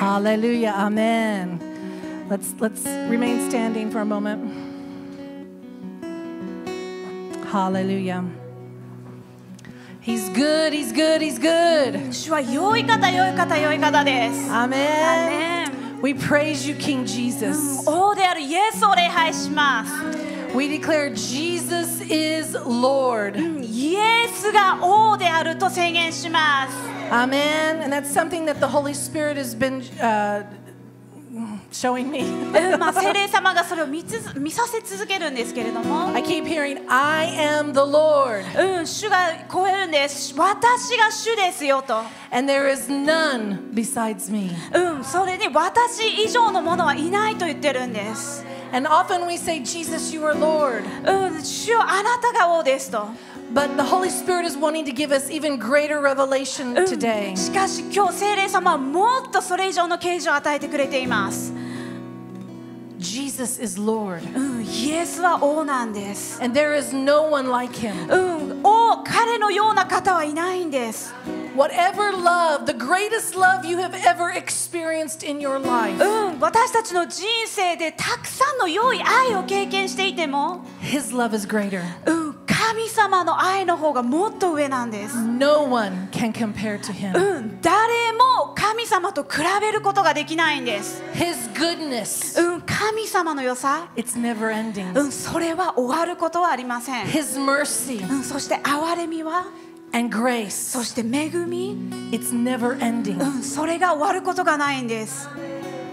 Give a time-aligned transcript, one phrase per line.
[0.00, 0.74] Hallelujah.
[0.76, 2.26] Amen.
[2.28, 4.66] Let's let's remain standing for a moment.
[7.46, 8.24] Hallelujah.
[10.00, 12.12] He's good, he's good, he's good.
[12.12, 14.76] 主は良い方良い方良い方です Amen.
[14.76, 16.00] Amen.
[16.02, 17.82] We praise you, King Jesus.
[17.86, 19.92] 王であるイエスを礼拝します
[20.54, 23.36] We declare Jesus is Lord.
[23.62, 27.81] イエスが王であると宣言します Amen.
[27.81, 30.43] And that's something that the Holy Spirit has been uh,
[31.71, 32.21] showing me.
[32.21, 38.43] うんまあ、聖霊様がそれを見つ見させ続けるんですけれども、I keep hearing, I am the Lord,
[38.79, 44.51] うん、主がこう言うんです私が主ですよと、and there is none besides me.
[44.73, 50.83] うん、それに私以上のものはいないと言ってるんです、And often we say, Jesus, you are Lord.
[51.05, 53.07] うん、主よあなたが王ですと、
[53.54, 57.36] But the Holy Spirit is wanting to give us even greater revelation うん today.
[57.36, 61.52] しかし今日聖霊様はもっとそれ以上の啓示を与えてくれています、
[62.98, 68.12] Jesus is Lord, うん、イエスは王なんです、 and there is no one like him.
[68.12, 71.14] うん、王彼のような方はいないんです
[71.55, 81.45] Whatever love, the greatest love you have ever experienced in your life, うん、私たちの人生でたくさんの良い愛を経験していても、his love is
[81.45, 81.81] greater.
[82.05, 87.17] うん、神様の愛の方がもっと上なんです、No one can compare to him.
[87.17, 94.97] うん、誰も神様と比べることができないんです、His goodness, うん、神様の良さ、it's never ending.
[94.97, 99.47] うん、それは終わることはありません、His mercy うん、そして憐れみは
[99.93, 101.75] and grace, そして恵み、
[102.11, 103.23] it's never う ending.
[103.23, 105.27] ん、それが終わることがないんです、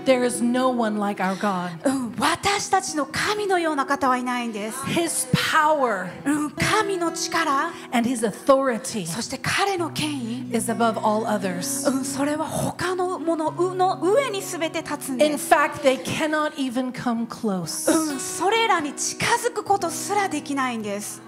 [0.05, 1.71] There is no one like our God.
[1.85, 11.91] うん、私たちの神のような方はいないんです、His power うん、神の力 and his authority そして彼の権威 is above all others.
[11.91, 15.53] うん、それは他のものの上に全て立つん In です。
[15.53, 17.93] fact, they cannot even come close.
[17.93, 21.21] うん、それらに近づくことすらできないんです。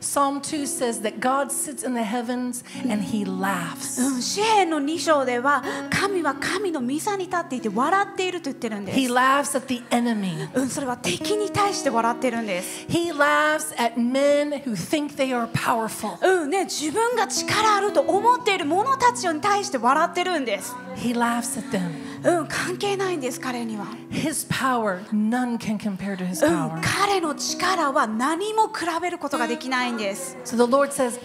[0.00, 4.00] Psalm 2 says that God sits in the heavens and he う laughs.
[4.00, 9.12] ん、詩篇の2章では神は神の御座に立っていて笑っていると言ってるんで He す。
[9.12, 10.48] laughs at the enemy.
[10.54, 12.86] うん、それは敵に対して笑ってるんです。
[12.88, 16.16] He laughs at men who think they are powerful.
[16.26, 20.74] うんね、自分が力あると思っている者たちに対して笑ってるんです。
[20.96, 22.07] He laughs at them.
[22.24, 23.86] うん、関係ないんです、彼には。
[24.10, 30.36] His power, none can compare to his うん power.、彼の力は何も比べることができないんです。
[30.44, 31.20] So the Lord says,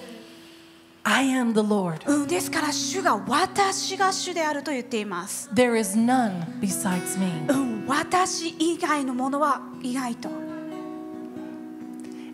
[1.04, 2.10] I am the Lord.
[2.10, 5.50] うん、ですから主が私が主であると言っています。
[5.54, 7.46] There is none besides me.
[7.50, 10.30] うん、私以外のものはいないと、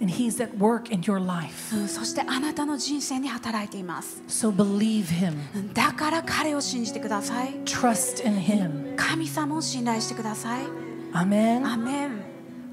[0.01, 1.75] And he's at work in your life.
[1.75, 5.33] うん、そしてあなたの人生に働いています、So believe him.
[5.53, 8.95] うんだから彼を信じてください Trust in him.
[8.95, 10.63] 神様を信頼してください
[11.13, 11.65] Amen.
[11.65, 12.21] アメン、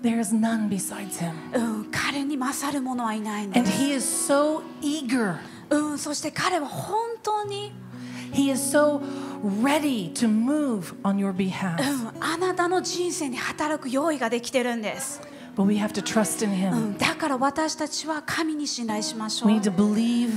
[0.03, 1.33] There is none besides him.
[1.53, 5.37] うん、彼に勝る者はいないんで And す、he is so eager.
[5.71, 7.73] うん、そして彼は本当に、
[8.33, 9.01] He is so
[9.63, 11.77] ready to move on your う behalf.
[11.77, 15.21] ん、あなたの人生に働く用意ができてるんです、
[15.56, 16.76] But we have to trust in う him.
[16.94, 20.30] ん、だから私たちは神に信頼しましょ We う need、to believe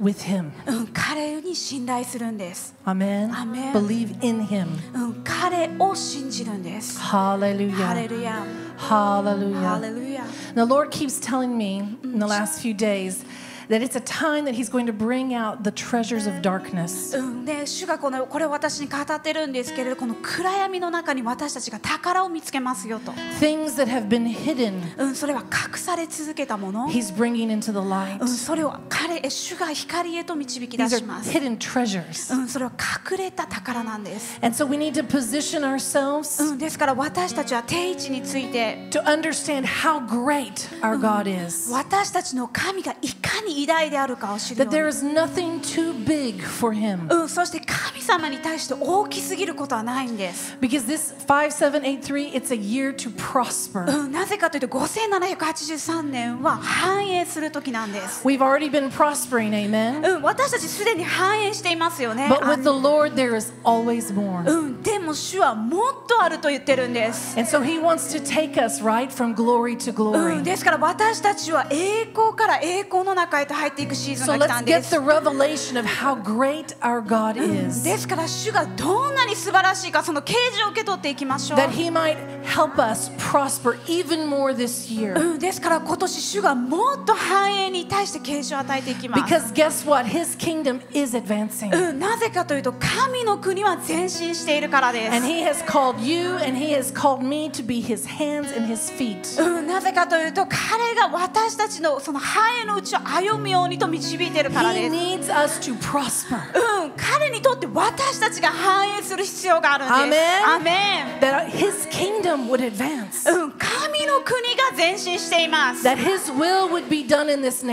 [0.00, 0.50] with him.
[0.66, 3.30] うん、彼に信頼するんです、 Amen.
[3.32, 3.72] Amen.
[3.72, 4.66] Believe in him.
[4.94, 7.72] うん、彼を信じるんです、 Hallelujah.
[7.72, 8.44] ハレルヤ
[8.78, 9.62] Hallelujah.
[9.62, 10.24] ハレルヤ
[10.54, 13.24] The Lord keeps telling me in the last few days
[13.69, 17.17] that it's a time that He's going to bring out the treasures of darkness.
[17.17, 28.19] うん、で主がこのこれを私に語ってるんですけれどこの暗闇の中に私たちが宝を見つけますよと、Things that have been hidden, うん、それは隠され続けたもの、He's bringing into the light.
[28.21, 32.33] うん、それを彼え主が光へと導き出 These し are ます、hidden treasures.
[32.33, 41.71] うん、それは隠れた宝なんです、And so we need to position ourselves うん、ですから私たちは定位置について to understand how great our God is.
[41.71, 47.11] 私たちの神がいかに偉大であるかを知るよ That う there に is nothing too big for Him.
[47.11, 53.85] うん、そして神様に対して大きすぎることはないんです、Because this 5783, it's a year to prosper.
[53.87, 60.17] うん、なぜかというと5783年は繁栄する時なんです We've already been prospering, amen?
[60.17, 62.27] うん、私たちすでに繁栄していますよね。
[62.27, 64.47] But あ with the Lord, there is always more.
[64.47, 67.35] うん、でも主はもっとあると言ってるんです。
[67.37, 70.41] And so He wants to take us, right, from glory to う glory.
[70.41, 74.97] ん、ですから私たちは栄光から栄光の中へと入っていくシーズ So ンが来たんで get す the。
[74.97, 77.83] revelation of how great our God うん is.
[77.83, 81.59] ですから主がどんなに素晴らしいかその啓示を受け取っていきましょう。
[81.59, 85.19] That He might help us prosper even more this year.
[85.19, 89.33] うん、ですから今年主がもっと繁栄に対して啓示を与えていきます。
[89.33, 90.07] Because guess what?
[90.07, 91.75] His kingdom is advancing.
[91.75, 95.15] うん、なぜかというと神の国は前進しているからです。
[95.15, 98.91] And He has called you and He has called me to be His hands and His
[98.95, 99.41] feet.
[99.41, 104.89] うん、なぜかというと彼が私たちのその繁栄のうちを歩むようにと導いているから He で
[105.23, 105.31] す。
[105.31, 106.35] needs us to prosper.
[106.83, 110.45] うん、彼にとって私たちが繁栄する必要があるんです。
[110.47, 113.29] アメン That His kingdom would advance.
[113.31, 115.83] うん、神の国が前進しています。
[115.87, 117.69] That His will would be done in this うん、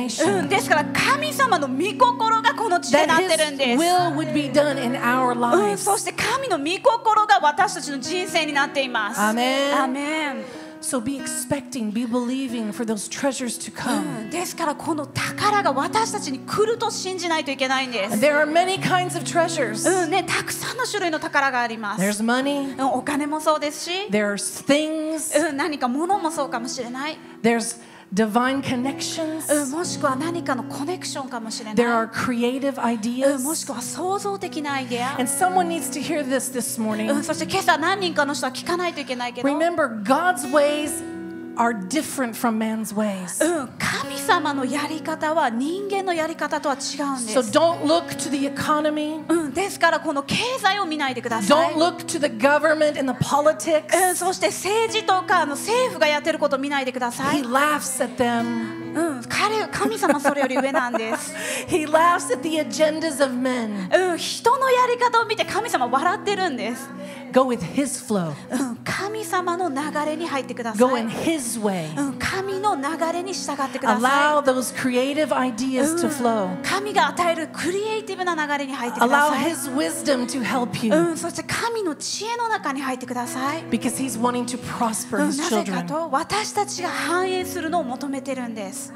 [0.46, 0.48] nation.
[0.48, 3.82] ですから神様の御心がこの地で That なってるん His です。
[3.82, 5.40] will would be done in our うん、
[5.72, 5.76] lives.
[5.78, 9.20] そして神の御心が私たちの人生になっています。
[9.20, 14.26] アメンアメン So be expecting, be believing for those treasures to う come.
[14.26, 18.20] んですからこの宝が私たちに来ると信じないといけないんです。
[18.20, 19.88] There are many kinds of treasures.
[19.88, 22.02] うんね、たくさんの種類の宝があります。
[22.02, 27.80] There's money, うんお金もそうですし、there's things, うん、何か物もそうかもしれない、there's
[28.14, 33.66] divine connections, うん、もしくは何かのコネクションかもしれ there な are creative い、うん、もし ideas.
[33.66, 37.22] くは創造的なアイデア、And someone needs to hear this this うん、morning.
[37.24, 41.13] そして今朝何人かの人は聞かないといけないけど、うん、Remember, God's ways
[41.56, 43.38] are different from man's ways.
[43.78, 47.50] 神様のやり方は人間のやり方とは違うんで So す。
[47.50, 51.78] don't look to the economy, うん、ですからこの経済を見ないでください don't。
[51.78, 54.08] look to the government and the politics.
[54.08, 57.42] うん、そして政治とかあの政府がやってることを見ないでくださ He い。
[57.42, 58.82] laughs at them.
[58.94, 61.34] うん、彼神様はそれより上なんです。
[61.66, 64.10] He laughs at the agendas of men.
[64.12, 66.88] うん、人のやり方を見て神様は笑ってるんです。
[67.34, 69.76] Go with His flow, うん、神様の流
[70.06, 71.08] れに入ってくださ go い in。
[71.08, 71.98] His way.
[71.98, 72.82] うん、神の流
[73.12, 76.10] れに従ってくだ Allow さ those creative ideas to い。
[76.10, 76.48] flow.
[76.62, 79.50] 神が与えるクリエイティブな流れに入ってくだ Allow さい。
[79.52, 83.64] His wisdom to help う you ん、そして神の知恵の中に入ってください。
[83.64, 85.86] because He's wanting to prosper うん、His なぜか children.
[85.88, 88.92] と私たちが繁栄するのを求めてるんです。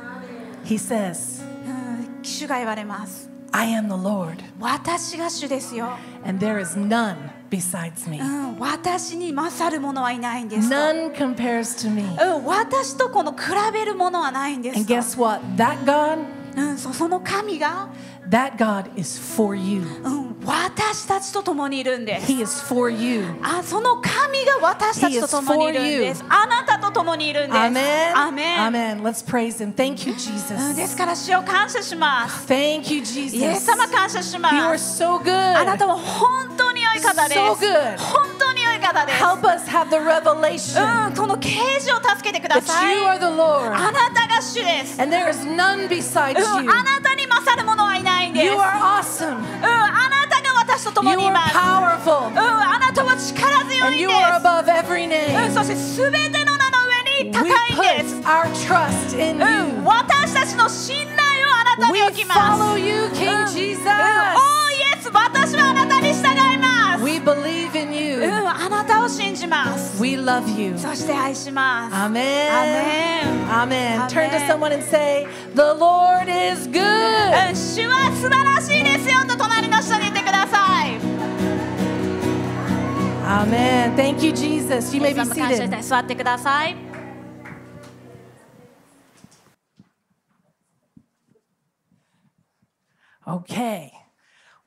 [0.65, 3.29] He says, うん、主が言われます。
[3.53, 5.89] I am the Lord, 私が主ですよ。
[6.25, 7.17] and there is none
[7.51, 8.21] besides me.
[8.21, 10.75] うん、私に勝る者はいないんですと。
[10.75, 12.03] None compares to me.
[12.03, 13.39] うん、私とこの比
[13.73, 14.95] べるものはないんです And と。
[14.95, 15.45] guess what?
[15.57, 16.25] That God,
[16.57, 17.89] うん、そその神が、
[18.29, 19.81] that God is for you.
[20.03, 22.33] うん、私たちと共にいるんです。
[22.33, 23.23] He is for you.
[23.43, 26.25] あその神が私たちと共にいるんです。
[26.27, 27.59] あなたと共にいるんです。
[27.59, 28.17] Amen.
[28.17, 29.03] アメン Amen.
[29.03, 29.75] Let's praise Him.
[29.75, 30.89] Thank you, うんで Jesus.
[30.89, 32.47] すから主を感謝します。
[32.51, 33.61] Thank you, イエ Jesus.
[33.61, 35.03] ス様感謝しま You are す。
[35.05, 35.79] so あな good.
[35.79, 37.39] たは本当に良い方です。
[37.39, 37.99] So good.
[37.99, 39.23] 本当に良い方です。
[39.23, 42.97] Help us have the revelation うん、この啓示を助けてくだ that さい。
[42.97, 44.99] you are the Lord あなたが主です。
[45.03, 46.71] and there is none besides うん、you.
[46.71, 48.47] あなたに勝る者はいないんです。
[48.47, 49.37] You うん are awesome.
[49.37, 49.78] あなたが
[50.79, 51.27] 私と共に。
[51.27, 54.21] うん、あなたは力強いんです。
[55.35, 57.49] うん、そしてすべての名の上に高い
[59.33, 59.43] ん。
[59.43, 59.47] う
[59.83, 62.63] ん、私たちの信頼をあなたに置きます。
[62.63, 62.93] うん、おイエ、
[65.13, 67.03] 私はあなたに従います。
[68.49, 69.97] あなたを信じます。
[70.79, 71.97] そして愛します。
[71.97, 72.49] アメ
[73.25, 73.53] ン。
[74.05, 74.09] ア。
[77.55, 80.28] 主は素晴らしいですよと隣の人に言ってください。
[83.28, 83.96] Amen.
[83.96, 84.96] Thank you, Jesus.
[84.96, 85.78] You may イエ be ス様感謝し seated.
[85.78, 86.76] て座ってください。
[93.26, 93.92] Okay.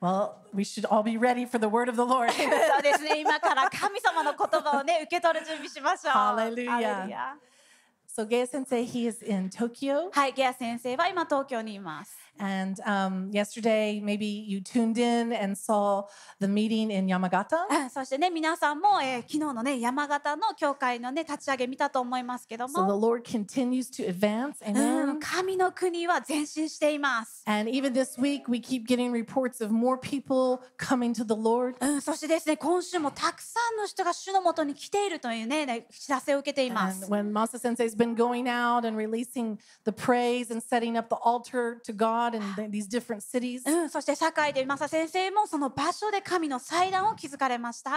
[0.01, 2.31] Well, we should all be ready for the word of the Lord.
[2.31, 6.13] そうですね、今から神様の言葉をね、受け取る準備しましょう。
[6.13, 6.69] Hallelujah.
[6.69, 7.35] ハレルヤ
[8.07, 10.09] so, Gaya Sensei, he is in Tokyo.
[10.11, 12.17] はい、ゲア先生は今東京にいます。
[12.42, 16.08] And um, yesterday, maybe you tuned in and saw
[16.40, 17.66] the meeting in Yamagata.
[17.70, 24.54] うんそしてね、皆さんも、えー昨日のね、山形の教会のね、立ち上げ見たと思いますけど So the も、Lord continues to advance.
[24.66, 25.18] うん Amen.
[25.20, 27.44] 神の国は前進しています。
[27.46, 31.76] And even this week, we keep getting reports of more people coming to the Lord.
[31.80, 37.08] うん、そしてですね、今週もたくさんの人が主のもとに来ているというね、ね知らせを受けていま And す。
[37.08, 41.94] when Masa Sensei's been going out and releasing the praise and setting up the altar to
[41.94, 47.91] God in th- these different cities, うん、そして堺で正先生もその場所で神の祭壇を築かれました。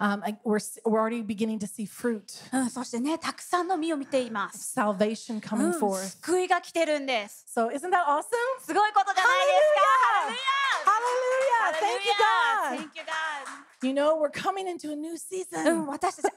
[0.00, 4.78] um, I- we're, s- we're already beginning to see fruit, うん、そしてね、たくさんの実を見ています。
[4.78, 5.96] salvation う coming ん、 forth.
[6.22, 7.46] 救いが来てるんです。
[7.54, 8.22] So isn't that awesome?
[8.64, 10.48] すごいことじゃないですか。
[10.88, 11.80] Hallelujah!
[11.80, 12.78] Thank you, God.
[12.78, 13.68] Thank you, God.
[13.82, 15.86] You know, we're coming into a new うん、 season.
[15.86, 16.32] 私 たち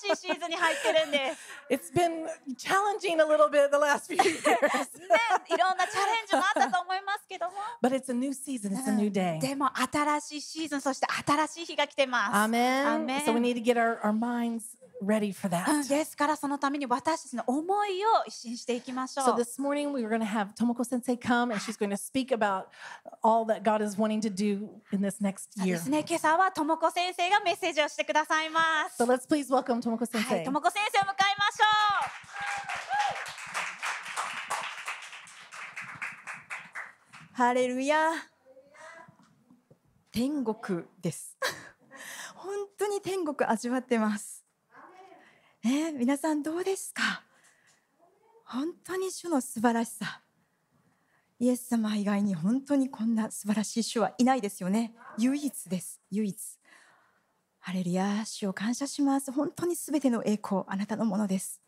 [0.00, 1.38] 新しいシーズンに入ってるんです。
[1.70, 2.26] It's been
[2.56, 4.58] challenging a little bit the last few years, ね、
[5.48, 7.52] いろんなチャレンジもあったと思いますけども。
[7.82, 8.72] but it's a new season.
[8.74, 9.38] It's a new day.
[9.40, 12.32] でも新しいシーズン、そして新しい日が来てます。
[12.32, 13.04] Amen.
[13.04, 13.20] Amen.
[13.26, 14.62] So we need to get our, our minds
[15.04, 15.88] ready for うん that.
[15.88, 19.36] ですからそのために私たちの思いを一新していきましょ So う。
[19.38, 22.32] this morning we were going to have Tomoko Sensei come and she's going to speak
[22.32, 22.64] about
[23.22, 25.78] all that God is wanting to do in this next そうで year.
[25.78, 29.01] すね、今朝はとも こ先生がメッセージをしてくださいます。
[29.01, 31.63] So let's please welcome Tomoko はい.ともこ先生を迎えましょ
[37.31, 38.11] ハレルヤ
[40.11, 41.37] 天国です。
[42.35, 44.43] 本当に天国味わってます。
[45.63, 47.23] ねえ皆さんどうですか？
[48.43, 50.21] 本当に主の素晴らしさ。
[51.39, 54.93] イエス様以外に本当にこんな素晴らしい主はいないですよね。
[55.17, 56.01] 唯一です。
[56.11, 56.37] 唯一
[57.65, 61.61] ハレルヤ主を感謝します本当にすべての栄光あなたのものです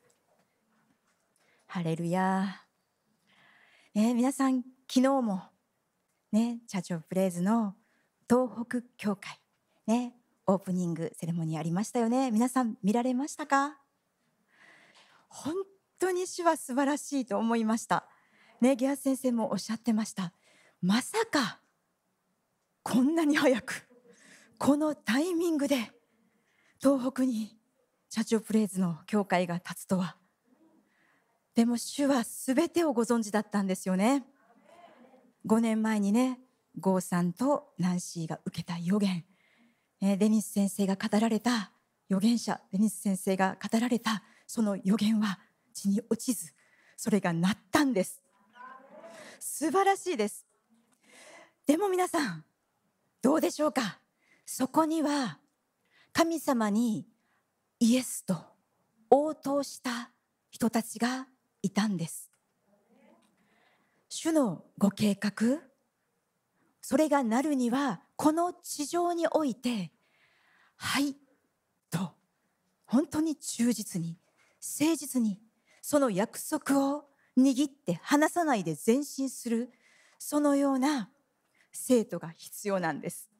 [1.67, 2.61] ハレルヤ
[3.93, 5.41] ねえ皆さん昨日も
[6.31, 7.75] ね、チャーチオブプレイズの
[8.29, 9.39] 東北教会、
[9.87, 10.13] ね、
[10.45, 12.29] オープニングセレモニーありましたよね。
[12.29, 13.77] 皆さん見られましたか？
[15.29, 15.53] 本
[15.97, 18.05] 当に主は素晴らしいと思いました。
[18.59, 20.33] ね、ギアス先生もおっしゃってました。
[20.81, 21.61] まさか、
[22.83, 23.84] こんなに早く、
[24.57, 25.91] このタイミングで、
[26.81, 27.57] 東北に
[28.09, 30.17] チャーチオブプレイズの教会が立つとは。
[31.53, 34.25] でも主は全てをご存知だったんですよね。
[35.45, 36.39] 5年前にね、
[36.79, 39.25] ゴーさんとナンシーが受けた予言、
[40.01, 41.71] デニス先生が語られた
[42.09, 45.39] 預言者、デニス先生が語られたその予言は
[45.73, 46.53] 地に落ちず、
[46.97, 48.21] それがなったんです。
[49.39, 50.45] 素晴らしいです。
[51.65, 52.43] でも皆さん、
[53.21, 53.99] どうでしょうか？
[54.45, 55.39] そこには
[56.13, 57.05] 神様に
[57.79, 58.35] イエスと
[59.09, 60.11] 応答した
[60.49, 61.27] 人たちが
[61.61, 62.31] いたんです。
[64.07, 65.59] 主のご計画、
[66.81, 69.91] それがなるには、この地上において、
[70.77, 71.15] はい、
[71.89, 72.11] と、
[72.85, 74.17] 本当に忠実に、
[74.79, 75.41] 誠実に、
[75.81, 79.71] その約束を握って離さないで前進する、
[80.17, 81.09] そのような
[81.73, 83.34] 生徒が必要なんです。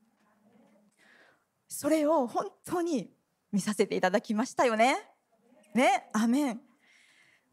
[1.76, 3.12] それを本当に
[3.52, 4.96] 見させていただきましたよね。
[5.74, 6.62] ね、アメン。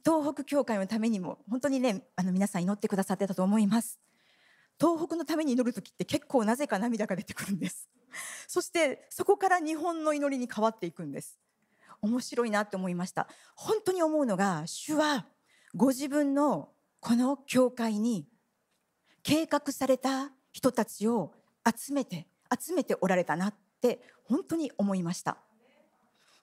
[0.05, 3.99] 東北教会のためにも本当にねあの皆さん祈ってくださってたと思います。
[4.81, 7.89] 東北のために祈る時って結構なぜか涙が出てくるんです。
[8.47, 11.41] そしてそこから日本の祈りに変わっていくんです。
[12.01, 13.27] 面白いなって思いました。
[13.57, 15.27] 本当に思うのが主は
[15.75, 16.69] ご自分の
[17.01, 18.29] この教会に
[19.25, 21.33] 計画された人たちを
[21.67, 23.49] 集めて集めておられたな。
[23.49, 25.37] って本当に思いました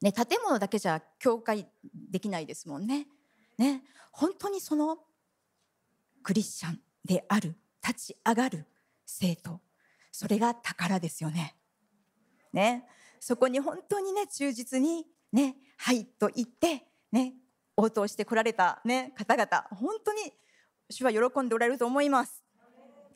[0.02, 1.68] ね建物だけじゃ教会
[2.12, 3.08] できないですもんね
[3.60, 4.98] ね、本当にその
[6.24, 7.56] クリスチャンである
[7.86, 8.66] 立ち上がる
[9.06, 9.60] 生徒
[10.12, 11.56] それが宝ですよね。
[12.54, 12.86] ね
[13.20, 17.34] そこに本当にね忠実にね「はい」と言ってね
[17.76, 20.34] 応答してこられた、ね、方々本当に
[20.90, 22.44] 主は喜んでおられると思います。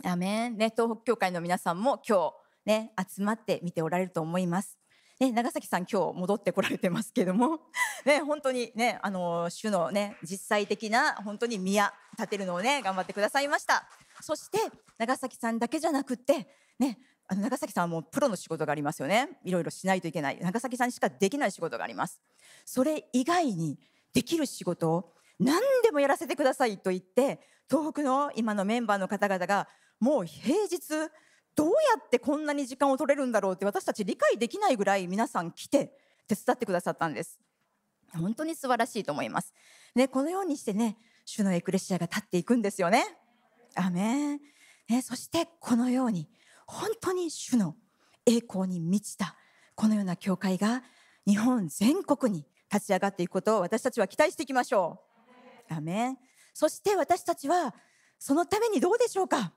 [0.03, 2.33] アメンね東北教会の皆さんも今日
[2.65, 4.77] ね集まって見ておられると思います。
[5.19, 7.59] ね、長崎さん今日戻ってこられてますけども、
[8.03, 13.87] ね、本当にね、あの、主のね、実際的な本当に宮建てるのをね、頑張ってくださいました。
[14.21, 14.57] そして、
[14.97, 16.47] 長崎さんだけじゃなくって、
[16.79, 19.29] ね、あの長崎さんはもうプロの仕事がありますよね。
[19.43, 20.39] いろいろしないといけない。
[20.39, 22.21] 長崎さんにしかできない仕事があります。
[22.65, 23.79] それ以外に
[24.13, 27.39] できる仕事を何でもやらせてくださいと言って、
[27.69, 29.67] 東北の今のメンバーの方々が
[29.99, 30.79] もう平日、
[31.55, 35.95] どうやってこんなに時間を取れるんだろうって私たち理解できないぐらい皆さん来て
[36.27, 37.39] 手伝ってくださったんです。
[38.13, 39.53] 本当に素晴らしいと思います。
[39.95, 43.05] ね、このようにしてね、主のエクレシアが立っていくんですよね。
[43.75, 44.39] アメン。
[44.89, 46.29] ね、そしてこのように
[46.67, 47.75] 本当に主の
[48.25, 49.35] 栄光に満ちた
[49.75, 50.83] このような教会が
[51.25, 55.01] 日本全国に立ち上がっていくことを私たちは期待していきましょ
[55.69, 55.73] う。
[55.73, 56.17] アメン。
[56.53, 57.73] そして私たちは
[58.19, 59.53] そのためにどうでしょうか？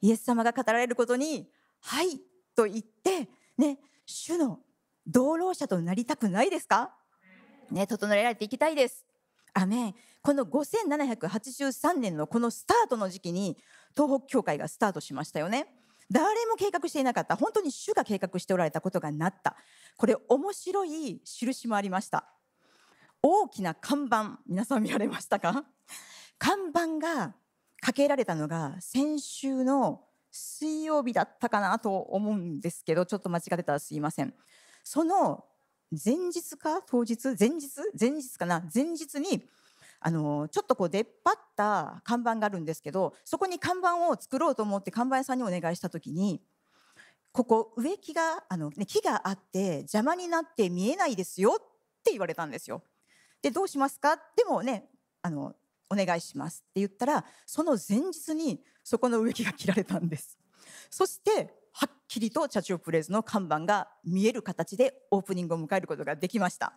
[0.00, 1.48] イエス様が語られることに、
[1.80, 2.20] はい
[2.54, 4.60] と言って、ね、主の
[5.06, 6.94] 同労者となりたくないですか？
[7.70, 9.06] ね、整えられていきたいです。
[9.54, 9.94] アメン。
[10.22, 13.56] この5783年のこのスタートの時期に
[13.96, 15.66] 東北教会がスタートしましたよね。
[16.10, 17.36] 誰も計画していなかった。
[17.36, 19.56] 本当に主が計画しておられたことがなった。
[19.96, 22.28] これ面白い印もありました。
[23.22, 25.64] 大きな看板、皆さん見られましたか？
[26.38, 27.34] 看板が
[27.80, 34.34] かけられたのが先週の水曜日だったかなと思うんですけど、ちょっと間違ってたらすいません。
[34.84, 35.44] その
[35.92, 36.82] 前日か？
[36.82, 37.34] 当日？
[37.38, 37.68] 前日？
[37.98, 38.62] 前日かな？
[38.72, 39.48] 前日に、
[39.98, 46.40] あの、ちょっとこう出っ張った看板があるんですけど、そこに看板を作ろうと思って看板屋さんにお願いしたときに、
[47.32, 51.64] ここ植木が、あの、ね、木があって邪魔になって見えないですよっ
[52.04, 52.82] て言われたんですよ。
[53.42, 54.16] でどうしますか？
[54.36, 54.84] でもね
[55.22, 55.54] あの
[55.90, 60.38] お願いしますって言ったらその前日にそこの植木が切られたんです。
[60.88, 66.72] そしてはっきりとチャチオプレイズの看板が見える形でオープニングを迎えることができました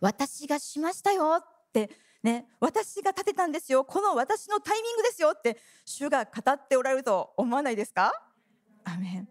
[0.00, 1.90] 私がしましたよって
[2.22, 3.84] ね私が立てたんですよ。
[3.84, 8.12] この私のタイミングですよって主が語っておられると思わないですか？
[8.84, 9.28] アメン。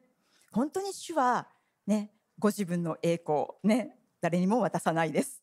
[0.51, 1.47] 本当に主は
[1.85, 5.41] ねご自分の栄光ね誰にも渡さないです。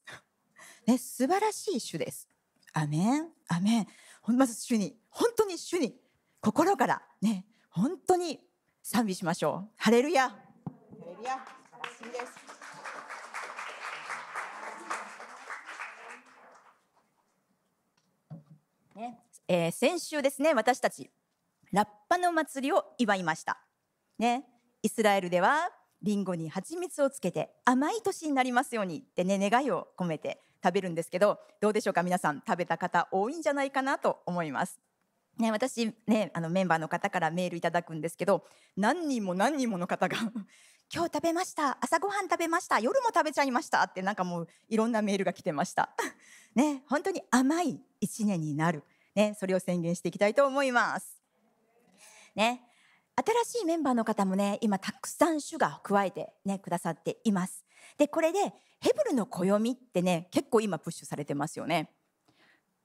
[0.86, 2.28] ね素晴らしい主です。
[2.78, 3.28] アメン。
[3.48, 3.86] アメン。
[4.36, 5.96] まず主に本当に主に
[6.42, 8.38] 心からね本当に
[8.82, 9.70] 賛美しましょう。
[9.78, 10.28] ハレルヤ。
[10.28, 10.36] ハ
[11.00, 11.38] レルヤ。
[11.38, 12.36] 素晴らしいです。
[18.94, 21.10] ねえー、先週ですね私たち
[21.72, 23.58] ラッパの祭りを祝いました。
[24.18, 24.44] ね
[24.82, 25.70] イスラエルでは
[26.02, 32.02] リンゴに蜂蜜をつけて甘い年になりますようにってね願いを込めて食べるんですけどどうでしょうか？
[32.02, 34.80] 皆さん食べた方多いんじゃないかなと思います。
[35.38, 38.44] ね、私ねあのメンバーの方からメールいただくんですけど
[38.76, 40.16] 何人も何人もの方が
[40.94, 41.76] 今日食べました。
[41.80, 42.80] 朝ごはん食べました。
[42.80, 45.90] 夜も食べちゃいましたってなんかもういろんなメールが来てました。
[46.54, 48.82] ね本当に甘い一年になる。
[49.14, 51.20] ねそれを宣言していきたいと思います。
[52.34, 52.62] ね
[53.16, 57.64] 新しいメンバーの方もね今たくさん主が加えてねくださっています。
[57.98, 61.90] でこれでヘブルの暦ってね結構今プッシュされてますよね。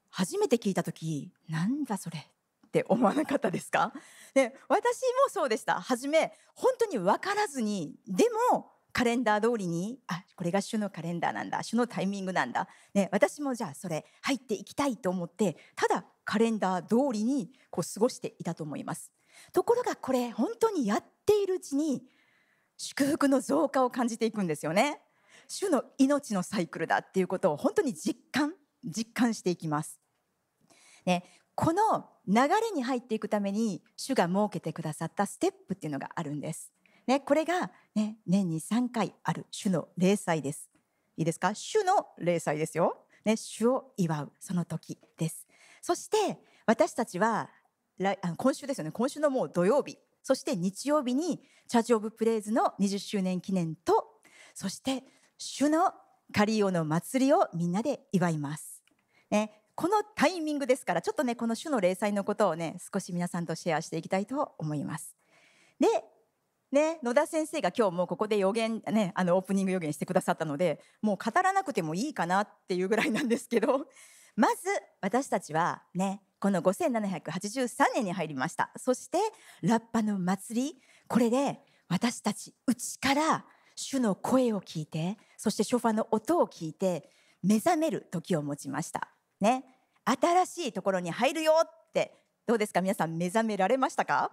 [0.10, 3.94] 初めて聞いた時なんだそれって思わなかったですか？
[4.34, 5.82] で私もそうでした。
[5.82, 19.14] 初め本当に分からずにでもカレンダー通りにあこれが主のカレンダーなんだ主のタイミングなんだ、ね、私もじゃあそれ入っていきたいと思ってただカレンダー通りにこう過ごしていたと思います。
[19.54, 22.04] ところがこれ本当にやっているうちに
[22.78, 25.00] 祝福の増加を感じていくんですよね。
[25.52, 28.54] 主の命のサイクルだっていうことを本当に実感
[28.84, 30.00] 実感していきます、
[31.06, 36.72] ね、この流れに入っていくために主が設けてくださったステップっていうのがあるんです。
[37.06, 40.70] ね、これが、ね、年に3回ある主の礼祭です。
[41.18, 41.54] いいですか？
[41.54, 43.06] 主の礼祭ですよ。
[43.26, 45.46] ね、主を祝うその時です。
[45.82, 47.50] そして私たちは
[48.38, 54.22] 今週ですよね今週のもう土曜日そして日曜日にチャーチ・オブ・プレイズの20周年記念と
[54.54, 55.04] そして
[55.44, 55.92] 主の
[56.32, 58.84] カリオの祭りをみんなで祝います。
[59.32, 65.16] ね、このタイミングですからちょっとねこの主の礼祭のことをね少し皆さんとシェアしていきたいと思います。
[65.80, 65.88] で
[66.72, 73.88] ね、野田先生が今日もうここで予言、ね、あのオープニング予言してくださったのでもう語らなくてもいいかなっていうぐらいなんですけど
[74.38, 74.68] まず
[75.02, 79.18] 私たちはねこの5783年に入りましたそして
[79.64, 87.10] ラッパの祭りこれで私たち内から主の声を聞いてそしてショファの音を聞いて
[87.44, 89.10] 目覚める時を持ちました。
[89.40, 89.66] ね。
[90.06, 92.14] 新しいところに入るよって
[92.46, 92.82] どうですか？
[92.82, 94.32] 皆さん目覚められましたか？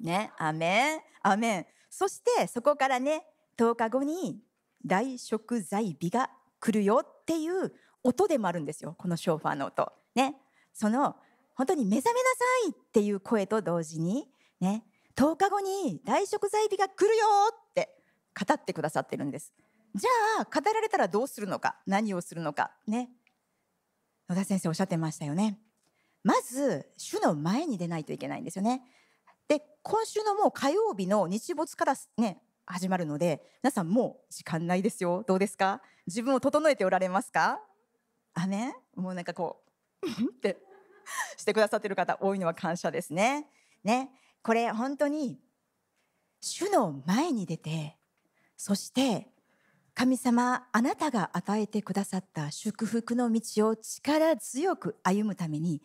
[0.00, 0.32] ね。
[0.38, 1.00] アメン。
[1.22, 1.66] アメン。
[1.90, 3.24] そしてそこからね
[3.56, 4.40] 10日後に
[4.84, 8.94] 大食材日が来るよっていう音でもあるんですよ。
[8.98, 9.92] このショーファーの音。
[10.14, 10.36] ね。
[10.72, 11.16] その
[11.54, 14.28] 本当に目覚めなさいっていう声と同時に
[14.60, 14.84] ね。
[15.16, 17.96] 10日後に大食材日が来るよって
[18.38, 19.52] 語ってくださってるんです。
[19.94, 21.76] じゃあ語られたらどうするのか？
[21.86, 22.72] 何をするのか？
[22.86, 23.08] ね。
[24.28, 25.58] 野田先生おっしゃってましたよね。
[26.22, 28.82] まず主の前に出ないといけないんですよね。
[29.48, 35.24] で今週のもう火曜日の日没からね始まるので皆さんもう時間ないですよ。
[35.26, 35.80] どうですか？
[36.06, 37.60] 自分を整えておられますか？
[38.34, 38.74] あね。
[38.96, 39.62] もうなんかこ
[40.02, 40.58] うって
[41.38, 43.48] してくださってる方多いのは感謝ですね。
[43.84, 44.10] ね。
[44.42, 45.40] これ本当に
[46.40, 47.96] 主の前に出て
[48.56, 49.28] そして
[49.94, 55.82] 神様あなたが与えてくださった祝福の道を力強く歩むために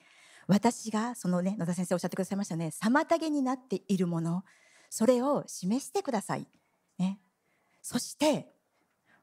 [0.48, 4.44] 私がそのね野田先生おっしゃってくださいましたね妨げになっているもの
[4.90, 6.46] それを示してください、
[7.00, 7.20] ね、
[7.82, 8.48] そして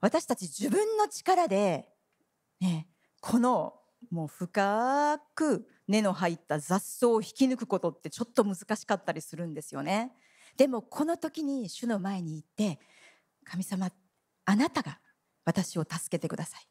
[0.00, 1.88] 私たち自分の力で、
[2.60, 2.86] ね、
[3.20, 3.74] この
[4.10, 10.12] もう深く根の入った雑草を引き抜くことってちょっと難しかったりするんですよね。
[10.56, 12.78] でもこの時に主の前に行って
[13.50, 13.90] 神様
[14.44, 14.98] あなたが
[15.44, 16.68] 私を助けてください。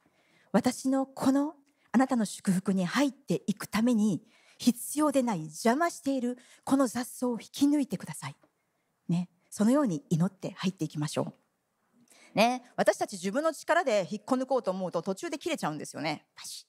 [0.52, 1.56] 私のこの
[1.92, 4.22] あなたの祝福に入っていくために
[4.58, 8.36] 必要でない邪魔しているこの雑草を引き抜いてください、
[9.08, 11.34] ね、そのように祈って入っていきましょ
[12.36, 16.26] う、ね、私たち自分の力で引っこ抜こうと思うと途中で切れちゃうんですよね。
[16.36, 16.66] パシ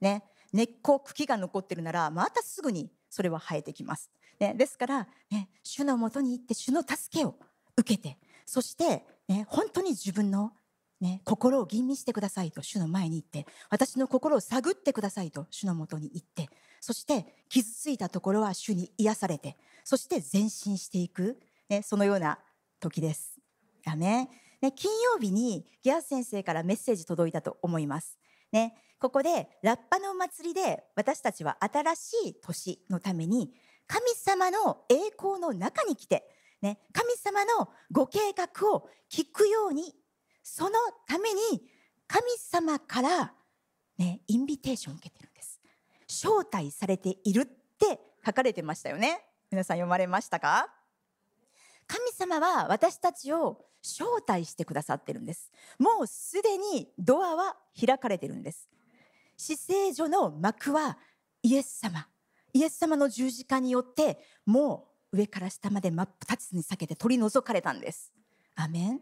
[0.00, 7.36] ッ、ね、根っこ茎が残ってるならまたすぐにそれは生えてきます、ね、ですから、ね、主のもとに行って主の助けを
[7.76, 10.52] 受けてそしてね、本当に自分の、
[11.00, 21.38] ね、心を吟味してくださいと主の前に言って私の心を探ってくださいと主のもとに言ってそして傷ついたところは主に癒されてそして前進していく、
[21.70, 22.38] ね、そのような
[22.78, 23.38] 時です。
[23.86, 24.28] アメン
[24.62, 28.16] ね、金曜日にギアス先生からメッセージ届いたと思います。
[28.52, 33.52] ね、ここでラッパのお祭りで私たちは新しい年のために
[33.88, 36.31] 神様の栄光の中に来て、
[36.62, 39.94] ね、神様のご計画を聞くように
[40.42, 40.70] その
[41.06, 41.40] ために
[42.06, 43.34] 神様から、
[43.98, 45.60] ね、インビテーションを受けてるんです。
[46.08, 49.26] 招待されているって書かれてましたよね。
[49.50, 50.72] 皆さん読まれましたか？
[51.86, 55.50] 神様は私たちを招待してくださってるんです。
[55.78, 58.68] もうすでにドアは開かれてるんです。
[59.36, 60.96] 死聖所の幕は
[61.42, 62.06] イエス様。
[62.52, 68.12] イエス様の十字架によってもう上から下まで真っ二つに裂けて取り除かれたんです。
[68.56, 69.00] アメン。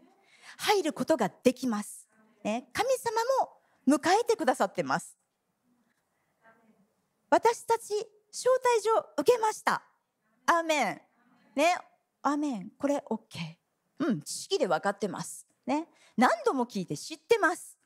[0.57, 2.07] 入ることができます。
[2.43, 3.15] ね、神様
[3.87, 5.17] も迎えてくださってます。
[7.29, 7.93] 私たち
[8.29, 9.83] 招待状受けました。
[10.45, 11.01] アーメン。
[11.55, 11.77] ね、
[12.21, 12.71] アーメン。
[12.77, 13.17] これ OK。
[13.99, 15.47] うん、知識で分かってます。
[15.65, 17.77] ね、何度も聞いて知ってます。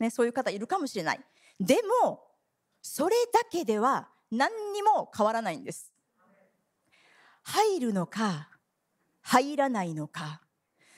[0.00, 1.20] ね、そういう方いるかもしれない。
[1.60, 2.24] でも、
[2.82, 5.92] それだけでは何にも変わらないんです。
[7.50, 8.50] 入るのか、
[9.22, 10.42] 入らないのか、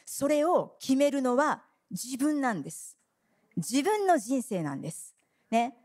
[0.04, 2.98] それを決めるのは自分なんです。
[3.56, 5.14] 自分の人生なんです。
[5.50, 5.76] ね。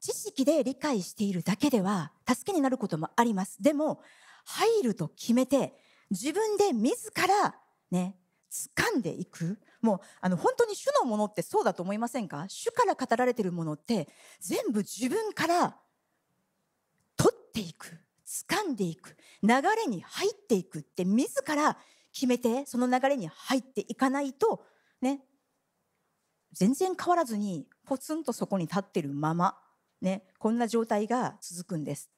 [0.00, 3.60] 知識で理解しているだけでは助けになることもあります。
[3.60, 4.02] でも、
[4.44, 5.74] 入ると決めて、
[6.10, 7.56] 自分で自ら
[7.90, 8.16] ね、
[8.52, 9.58] 掴んでいく。
[9.80, 12.44] もう、あの、本当に主のものってそうだと思いませんか？
[12.48, 15.76] 主から語られているものって、全部自分から
[17.16, 17.98] 取っていく。
[18.48, 19.16] 掴んでいく。
[19.42, 21.76] 流れに入っていくって自ら
[22.12, 24.64] 決めて、その流れに入っていかないと、
[25.00, 25.20] ね、
[26.52, 29.56] 全然変わらずに、ポツンとそこに立ってるまま、
[30.00, 32.10] ね、こんな状態が続くんです。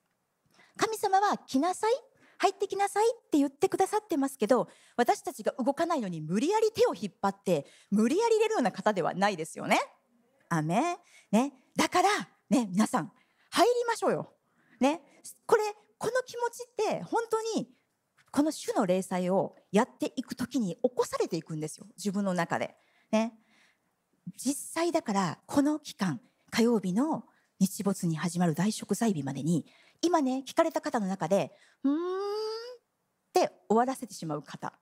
[0.76, 1.92] 神様は来なさい
[2.38, 9.81] 入ってきなさいって言ってくださってますけど私たちが動かないのに無理やり手を引っ張って無理やり入れるような方ではないですよね。
[10.48, 10.98] アね
[11.76, 12.09] だから
[12.50, 13.11] ね皆さん
[13.50, 14.33] 入りましょうよ。
[14.81, 15.00] ね
[15.46, 15.62] これ
[15.98, 17.68] この気持ちって本当に
[18.30, 21.87] この主の礼祭をやっていくときに起こされていくんですよ。
[21.96, 22.76] 自分の中で。
[23.11, 23.32] ね。
[24.37, 27.24] 実際だからこの期間火曜日の
[27.61, 29.64] 日没に始まる大食祭日までに
[30.02, 31.52] 今ね聞かれた方の中で
[31.85, 31.98] うーんっ
[33.32, 34.72] て終わらせてしまう方。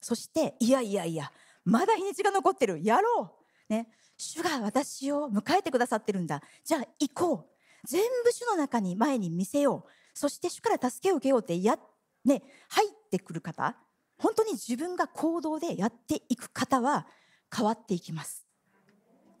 [0.00, 1.32] そしていやいやいや
[1.64, 2.80] まだ日にちが残ってる。
[2.82, 3.34] やろ
[3.68, 6.42] う、ね、主が私を迎えてくださってるんだ。
[6.64, 7.52] じゃあ行こう。
[7.84, 9.90] 全部主の中に前に見せよう。
[10.14, 11.78] そして主から助けを受けようってや、
[12.24, 13.76] ね、入ってくる方
[14.18, 17.06] 本当に自分が行動でやっていく方は
[17.54, 18.46] 変わっていきます。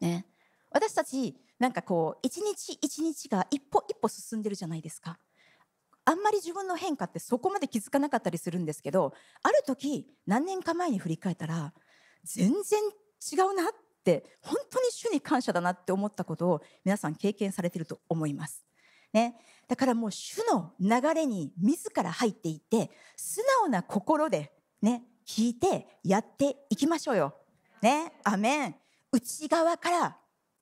[0.00, 0.26] ね、
[0.70, 5.18] 私たちなんかこう一日一日が一歩一歩進んでるじゃないですか
[6.04, 11.72] あんまり自分の変化ってそこまで気づかなかったりするんですけどある時何年か前に振り返ったら
[12.24, 12.80] 全然
[13.32, 18.64] 違うなって本当に主に感謝だなって思ったことを皆さん経験されてると思います。
[19.12, 19.36] ね、
[19.72, 27.34] だからもう主の流れに自ら入っていって素直な心でね聞いてやっていきましょうよ。
[27.80, 28.74] ね、アメン
[29.12, 30.16] 内側から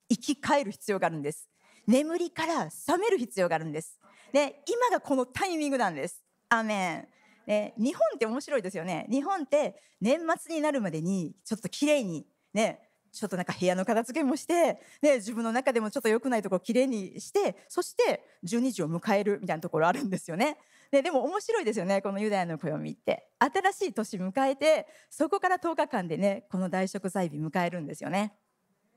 [0.09, 1.49] 生き返る必要があるんです。
[1.85, 3.99] 眠りから覚める必要があるんです。
[4.31, 6.23] で、今がこのタイミングなんです。
[6.47, 7.07] アメン。
[7.45, 9.07] で、日本って面白いですよね。
[9.11, 12.79] 日本って年末になるまでにちょっと綺麗にね、
[13.11, 20.57] ちょっとなんか部屋の片付けもして、ね、自分の中でもちょっと良くないところをきれいにして、そして12時を迎えるみたいなところあるんですよね。
[20.91, 23.29] ででも面白いですよね、このユダヤの暦って。
[23.39, 28.33] 新しい年迎えて、そこから10日間でね、この大食祭日迎えるんですよね。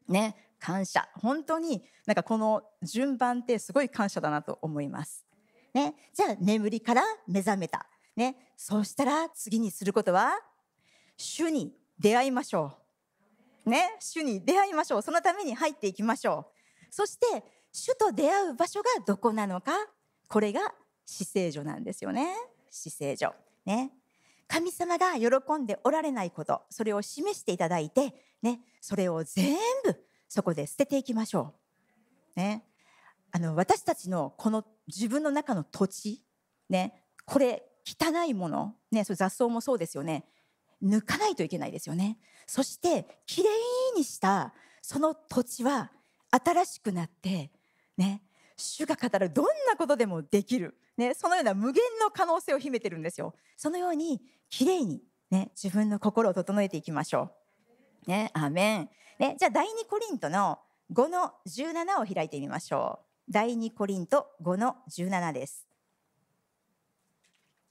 [0.09, 1.09] ね、感謝。
[1.15, 5.25] 本当になんかこの順番ってすごい感謝だなと思います。
[5.73, 7.89] ね、じゃあ眠りから目覚めた。
[8.17, 10.39] ね、そうしたら次にすることは、
[11.17, 12.84] 主に出会いましょう。
[13.67, 15.03] ね、主に出会いましょう。
[15.03, 16.87] そのために入っていきましょう。
[16.91, 17.27] そして、
[17.73, 19.73] 主と出会う場所がどこなのか？
[20.29, 20.73] これが
[21.05, 22.35] 死聖所なんですよね。
[22.71, 23.35] 死聖所。
[23.65, 23.91] ね。
[24.47, 29.97] 神様が喜んでおられないこと、それを示していただいて、ね、それを全部
[30.29, 31.55] そこで捨てていきましょ
[32.37, 32.39] う。
[32.39, 32.65] ね。
[33.33, 36.23] あの、私たちのこの自分の中の土地、
[36.69, 40.27] ね、これ汚いもの、ね、それ雑草もそうですよね。
[40.85, 42.19] 抜かないといけないですよね。
[42.47, 45.91] そして、きれいにしたその土地は
[46.31, 47.51] 新しくなって、
[47.97, 48.23] ね、
[48.57, 50.77] 主が語るどんなことでもできる。
[50.97, 53.35] ね、そのような無限の可能性を秘めてるんですよ。
[53.57, 54.21] そのように、
[54.51, 57.31] きれいに、ね、自分の心を整えていきましょ
[58.07, 58.11] う。
[58.11, 58.91] ね、アメン。
[59.19, 60.59] ね、じゃあ第2コリントの
[60.93, 63.33] 5の17を開いてみましょう。
[63.33, 65.67] 第2コリント5の17です。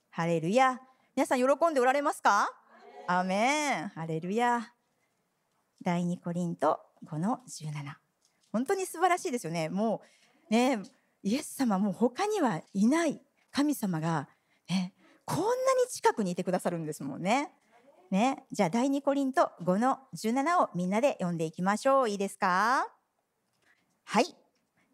[0.09, 0.81] ハレルヤ。
[1.15, 2.49] 皆さん喜んでおられますか？
[3.07, 3.87] アメン。
[3.89, 4.73] ハレルヤ。
[5.83, 7.73] 第2コリント5の17。
[8.51, 9.69] 本当に素晴らしいですよね。
[9.69, 10.01] も
[10.49, 10.79] うね、
[11.21, 14.29] イエス様もう他にはいない神様が、
[14.69, 14.93] ね、
[15.25, 15.53] こんなに
[15.89, 17.51] 近くにいてくださるんですもんね。
[18.09, 22.09] ね、じゃあ第2コリント5の17をみんなで読んでいきましょう。
[22.09, 22.87] いいですか？
[24.05, 24.35] はい。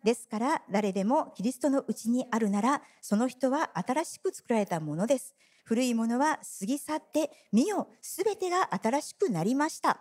[0.04, 5.36] ですから誰でもキリストのうちにあるならその人は新しく作られたものです。
[5.66, 10.00] 古いものは過ぎ去って見よすべてが新しくなりました。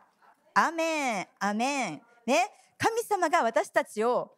[0.55, 4.33] アメンアメンね神様が私たちを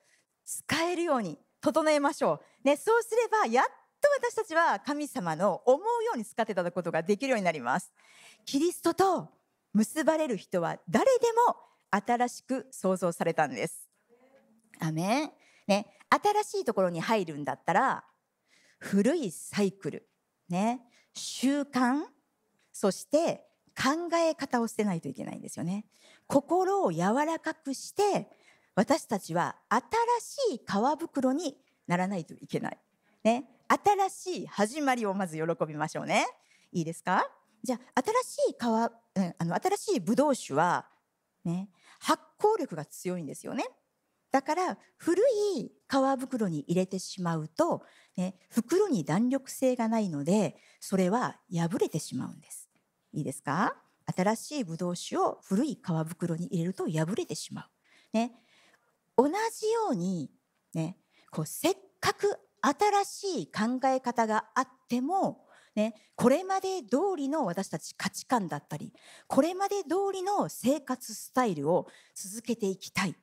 [0.45, 2.67] 使えるように整えましょう。
[2.67, 3.65] ね、そうすればやっ
[4.01, 7.93] と私たちは神様の思うように使っていただくことができるようになります。
[8.47, 9.29] キリストと
[9.73, 11.57] 結ばれる人は誰でも
[11.91, 13.89] 新しく創造されたんです。
[14.81, 15.31] アメン。
[15.71, 18.03] ね、新しいところに入るんだったら
[18.81, 20.09] 古いサイクル、
[20.49, 20.81] ね、
[21.15, 22.03] 習慣、
[22.73, 25.87] そして考え方を捨てないといけないんですよね。
[26.27, 28.29] 心を柔らかくして
[28.75, 31.57] 私たちは新しい皮袋に
[31.87, 32.79] ならないといけない。
[33.23, 36.27] ね、新しい始まりをまず喜びましょうね。
[36.73, 37.31] いいですか？
[37.63, 40.87] じゃあ新しい皮、うん、あの新しいブドウ酒は、
[41.45, 41.69] ね、
[42.01, 43.69] 発酵力が強いんですよね。
[44.33, 45.23] だから古
[45.57, 47.83] い皮袋に入れてしまうと、
[48.17, 52.69] ね、袋に弾力性がないのでそれは破れてしまうんです。
[53.13, 53.75] いいですか？
[54.17, 57.69] 新しいブドウ酒を古い皮袋に入れると破れてしまう。
[58.13, 58.33] ね、
[59.17, 59.33] 同じ
[59.71, 60.31] ように、
[60.75, 60.97] ね、
[61.31, 68.93] こうせっかく新しい考え方があっても、ね、これまで通りの私たち価値観だったり
[69.29, 73.15] これまで通りの生活スタイルを続けていきたい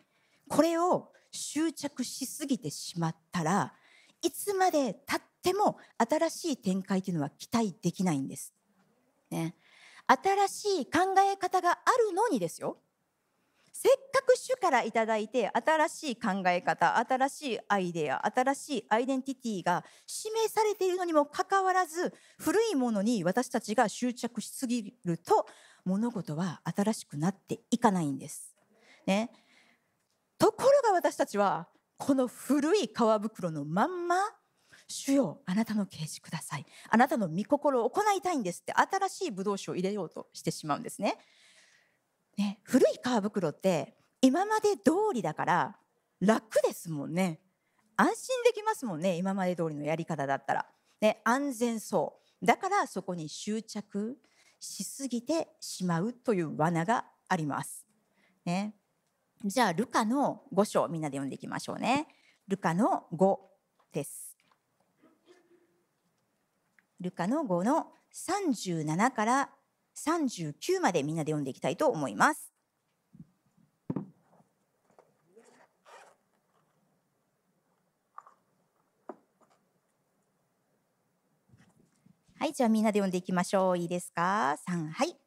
[0.48, 3.74] これを執着しすぎてしまったら
[4.22, 8.54] いつまでたっても新しい展開というのは期待できないんです。
[9.30, 9.56] ね、
[10.08, 11.76] 新しい考え方があ
[12.10, 12.78] るのにですよ
[13.80, 25.46] せっかく主からいただいて新しい考え方新しいアイデア新しいアイデンティティが示されているのにもかかわらず古いものに私たちが執着しすぎると
[25.86, 28.56] 物事は新しくなっていかないんです。
[29.06, 29.30] ね、
[30.38, 34.16] ところが私たちはこの古い皮袋のまんま
[34.88, 41.18] 主よあなたの啓示くださいあなたの御心を行いたいんですって新しいブドウ酒を入れようとしてしまうんですね。
[42.38, 45.76] ね古い皮袋って今まで通りだから
[46.20, 47.40] 楽ですもんね
[47.96, 50.66] 安心できますもんね今まで通りのやり方だったら。
[51.00, 54.18] ね、安全そうだからそこに執着
[54.60, 57.86] しすぎてしまうという罠があります。
[58.46, 58.76] ね、
[59.44, 62.08] じゃあルカの5章みんなで読んでいきましょうね。
[62.48, 63.38] ルカの5
[63.94, 64.36] です。
[67.00, 69.50] ルカの5の37から
[69.96, 72.52] 39までみんなで読んでいきたいと思います。
[82.40, 83.78] はい、じゃあみんなで読んでいきましょう。
[83.78, 85.27] いいですか ?3、はい。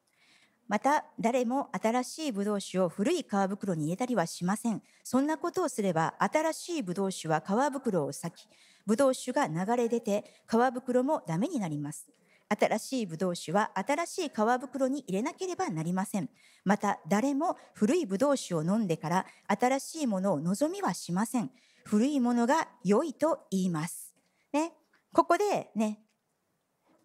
[0.71, 4.81] また誰も新しいブドウ酒を古い皮袋に入れたりはしません。
[5.03, 8.49] そんなことをすれば新しいブドウ酒は皮袋を裂き、
[8.87, 12.07] ブドウ酒が流れ出て皮袋もダメになります。
[12.49, 16.31] 新しいブドウ酒は新しい皮袋に入れなければなりません。
[16.65, 21.51] また誰も古いブドウ酒を飲んでから新しいものを望みはしません。
[21.85, 24.15] 古いものが良いと言います。
[24.53, 24.73] ね、
[25.13, 25.99] ここでね、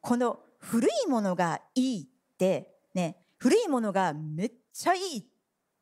[0.01, 5.24] この古いものがいいってね、古いものがめっちゃいいっ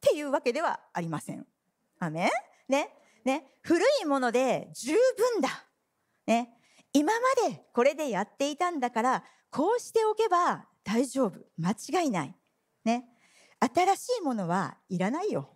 [0.02, 1.48] ていうわけではありません。
[1.98, 2.30] アメ
[2.68, 2.90] ね、
[3.24, 5.64] ね、古いもので十分だ。
[6.28, 6.58] ね、
[6.92, 11.40] 今までこれでやっていたんだから、こうしておけば大丈夫。
[11.58, 12.36] 間違いない。
[12.84, 13.06] ね、
[13.62, 15.50] 新しいものはいらないよ。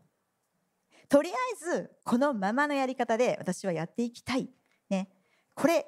[1.09, 4.49] とりあえず、このままのやり方で私はやっていきたい。
[4.89, 5.09] ね、
[5.53, 5.85] これ、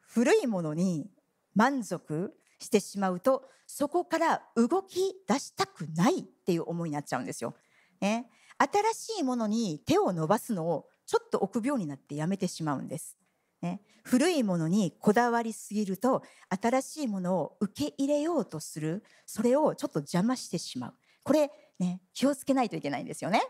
[0.00, 1.10] 古いものに
[1.54, 7.54] 満足してしまうとそこから動き出したくないっていう思いになっちゃうんですよ。
[8.00, 13.16] ね、新しいものに手を伸ばすのをちょっと臆病になってやめてしまうんです。
[13.62, 23.42] ね、古いものにこだわりすぎると新しいものを受け入れようとするそれをちょっと邪魔してしまうこれ、ね、気をつけないといけないんですよね。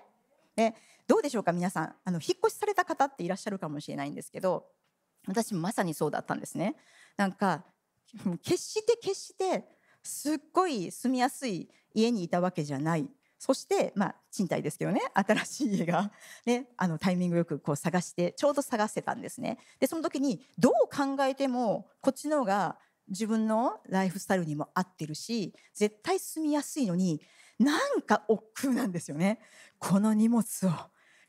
[0.54, 0.74] で
[1.06, 4.66] どうでしょうか皆さんあの引っ越しされた方っていらっしゃるかもしれないんですけど
[5.26, 6.76] 私もまさにそうだったんですね。
[7.16, 7.64] なんか
[8.42, 9.64] 決して決して
[10.02, 13.08] すっごい住みやすい家にいたわけじゃない。
[13.38, 15.00] そして、まあ、賃貸ですけどね。
[15.14, 16.10] 新しい家が、
[16.46, 19.58] ね、あのタイミングよくこう探してちょうど探してたんですね。
[19.78, 27.20] でその時にどう考えてもこっちの方が自分のライフスタイルにも合ってるし絶対住みやすいのに
[27.58, 29.40] なんか億劫なんですよね。
[29.78, 30.70] この荷物を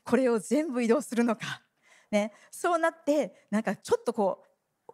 [0.04, 1.62] これを全部移動するのか、
[2.10, 4.47] ね、そうなってなんかちょっとこう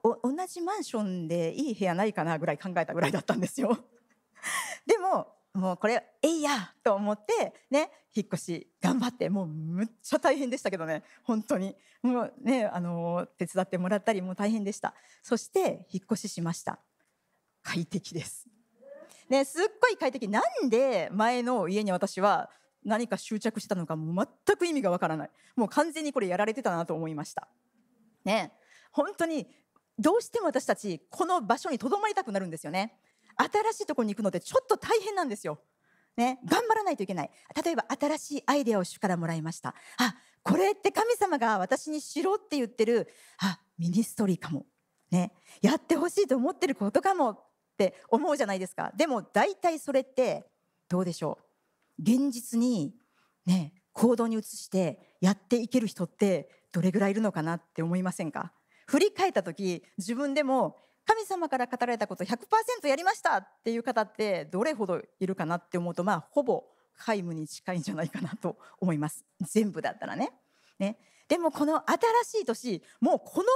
[0.04, 3.78] 同じマンションでいい部屋ないかなぐらい考えたぐらいだったんですよ。
[4.84, 11.02] でももうこれえいやと思ってね引っ越し頑張ってもうむっちゃ大変でしたけどね。
[11.22, 11.74] 本当に。
[12.02, 14.94] もうねあの手伝ってもらったりも大変でした。
[15.22, 16.78] そして引っ越ししました。
[17.62, 18.46] 快適です。
[19.30, 20.28] ねすっごい快適。
[20.28, 22.50] なんで前の家に私は
[22.84, 25.30] 何か執着したのかもう全く意味がわからない。
[25.56, 27.48] もう完全にこれやられてたなと思いました。
[28.26, 28.52] ね
[28.92, 29.46] 本当に
[29.98, 32.98] どうしても私たちこの場所にとどまりたくなるんですよね
[33.37, 35.61] 新しいところに行くのってちょっと大変なんですよ。
[36.16, 37.30] ね、頑張らないといけない。
[37.64, 39.74] 例えば新しいアイデアを主からもらいました。
[39.98, 44.66] あ、これって神様が私にしろって言ってる、あ、ミニストリーかも。
[45.11, 47.44] ね、やってほしいと思ってることかもっ
[47.76, 48.92] て思うじゃないですか。
[48.96, 50.44] でも大体それって
[50.88, 51.38] どうでしょ
[51.98, 52.02] う。
[52.02, 52.94] 現実に
[53.44, 58.52] ね、行動に移してやっていける人ってどれぐらいいるのかなって思いませんか？
[58.86, 66.64] 振り返った時自分でも神様から語られたこと100%やりましたっていう方ってどれほどいるかなって思うとまあほぼ
[66.96, 69.24] 皆無に近いんじゃないかなと思います。
[69.42, 70.32] 全部だったらね。
[70.78, 70.96] ね。
[71.28, 73.46] でもこの新しい年もうこのまん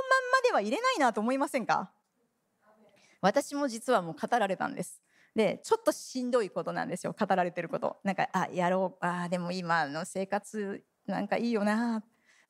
[0.43, 1.91] まではいれないなと思いませんか？
[3.21, 5.03] 私も実はもう語られたんです。
[5.35, 7.15] でちょっとしんどいことなんですよ。
[7.19, 7.99] 語られてること。
[8.03, 9.07] なんかあやろう。
[9.07, 12.03] あでも今の生活なんかいいよな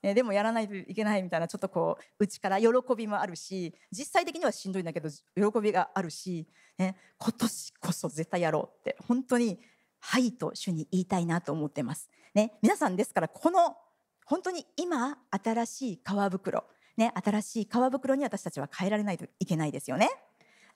[0.02, 6.46] ね、でもやらないといけないみたいなちょっとこう内から喜びもあるし実際的にはしんどいんだけど喜びがあるし、
[6.78, 9.58] ね、今年こそ絶対やろうって本当に
[10.00, 12.08] 「はい」と主に言いたいなと思ってます。
[12.34, 13.76] ね、皆さんですからこの
[14.24, 16.64] 本当に今新しい皮袋、
[16.96, 20.08] ね、新しい皮袋に私たちは変えられないといけないですよね。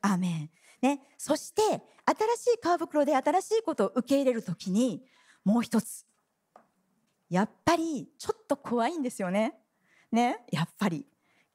[0.00, 0.50] アーメン
[0.82, 1.80] ね、そして新し
[2.56, 5.04] い皮袋で新しいことを受け入れるときに
[5.44, 6.04] もう一つ
[7.32, 9.54] やっぱりちょっと怖いんですよね。
[10.12, 11.06] ね、やっぱり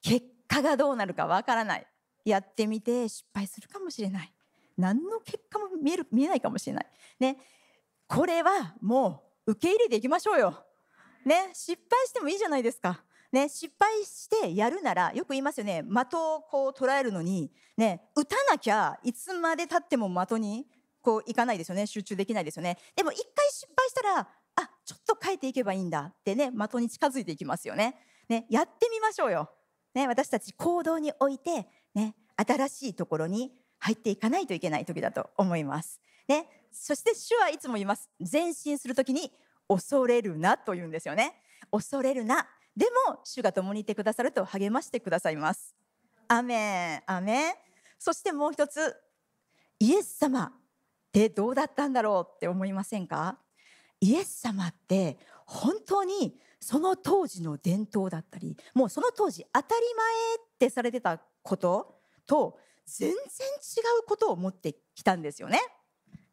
[0.02, 1.86] 結果がどうなるかわからない。
[2.24, 4.32] やってみて失敗するかもしれない。
[4.76, 6.86] 何の結果も見える見えないかもしれない。
[7.20, 7.38] ね、
[8.08, 10.64] これはもう受け入れていきましょうよ。
[11.24, 13.04] ね、失敗してもいいじゃないですか。
[13.30, 20.66] ね、失敗してやるならよく言いますよね的をこう捉えるのに、ね、打たなきゃいつまでたっても的に
[21.02, 24.28] こういかないですよね集中できないですよねでも一回失敗したら
[24.88, 27.94] ちょっと変えていけばいいんだってね的に近づいていきますよね。
[28.26, 29.50] ねやってみましょうよ、
[29.92, 38.08] ね、私たち行動において、ね、新しいところに入っていかないといけない時だと思います、ね、そして主はいつも言います。
[38.32, 39.30] 前進する時に
[39.68, 41.34] 恐れるなと言うんですよね。
[41.70, 42.48] 恐れるな。
[42.74, 45.74] でも主が共にいてくださると励ましてくださいます。
[46.28, 47.54] アメンアメン。
[47.98, 48.96] そしてもう一つ
[49.80, 50.52] イエス様っ
[51.12, 53.38] てどうだったんだろうって思いませんか？
[54.00, 63.20] イエス様って本当にその当時の伝統だったりもうその当時当たり前ってされてたことと全然違
[64.02, 65.60] うことを持ってきたんですよね。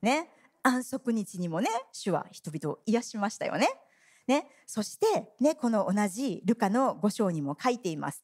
[0.02, 0.30] ね
[0.64, 3.68] 安息日にもね主は人々を癒しましたよね。
[4.28, 8.24] ねそしてねこの同じルカの5章にも書いています。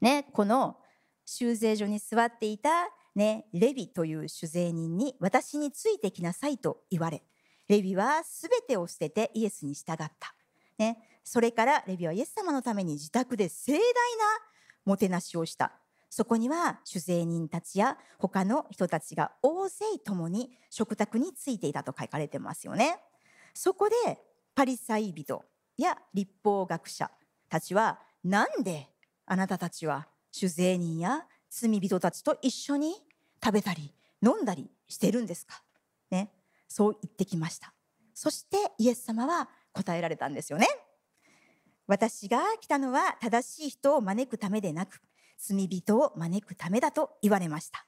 [0.00, 0.76] ねこの
[1.24, 7.22] 修税所に座っていた、ね、レビという酒税人に私についてきなさいと言われ
[7.68, 10.34] レビはすべてを捨ててイエスに従った。
[10.78, 13.82] ね、それからレビはイエス様のために自宅で盛大な
[14.84, 15.72] もてなしをした。
[16.10, 22.98] そこには酒税人たちや他の人たちが大勢共に食卓についていたと書かれてますよね。
[23.54, 24.18] そこで
[24.54, 25.42] パリサイ人
[25.78, 27.10] や立法学者
[27.48, 28.88] たちはなんで
[29.24, 32.94] あなたたちは酒税人や罪人たちと一緒に
[33.42, 35.62] 食べたり飲んだりしてるんですか、
[36.72, 37.74] そう言ってきました。
[38.14, 40.66] そしてイエス様は答えられたんですよね。
[41.86, 45.00] 私が来たのは正しい人を招くためでなく
[45.38, 47.86] 罪人を招くためだと言われました。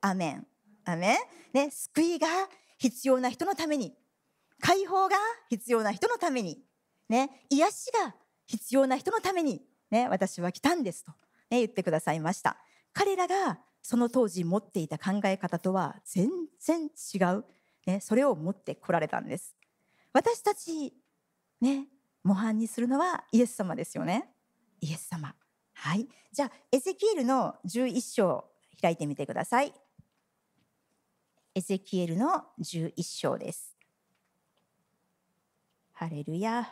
[0.00, 0.46] アメン。
[0.84, 1.16] アメン。
[1.52, 2.26] ね救いが
[2.78, 3.94] 必要な人のために。
[4.60, 5.16] 解放が
[5.48, 6.62] 必要な人のために。
[7.08, 8.14] ね癒しが
[8.46, 9.62] 必要な人のために。
[9.90, 11.12] ね私は来たんですと、
[11.50, 12.58] ね、言ってくださいました。
[12.92, 16.28] 彼らがその当時持っていた考え方とは全
[16.60, 17.44] 然違う。
[17.86, 19.56] ね、それを持ってこられたんです。
[20.12, 20.92] 私たち
[21.60, 21.86] ね
[22.22, 24.28] 模範にするのはイエス様ですよね。
[24.80, 25.34] イエス様。
[25.74, 26.08] はい。
[26.32, 28.44] じゃあエゼキエルの11章
[28.80, 29.72] 開いてみてください。
[31.54, 33.76] エゼキエルの11章です。
[35.92, 36.62] ハレルヤ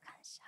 [0.00, 0.42] 感謝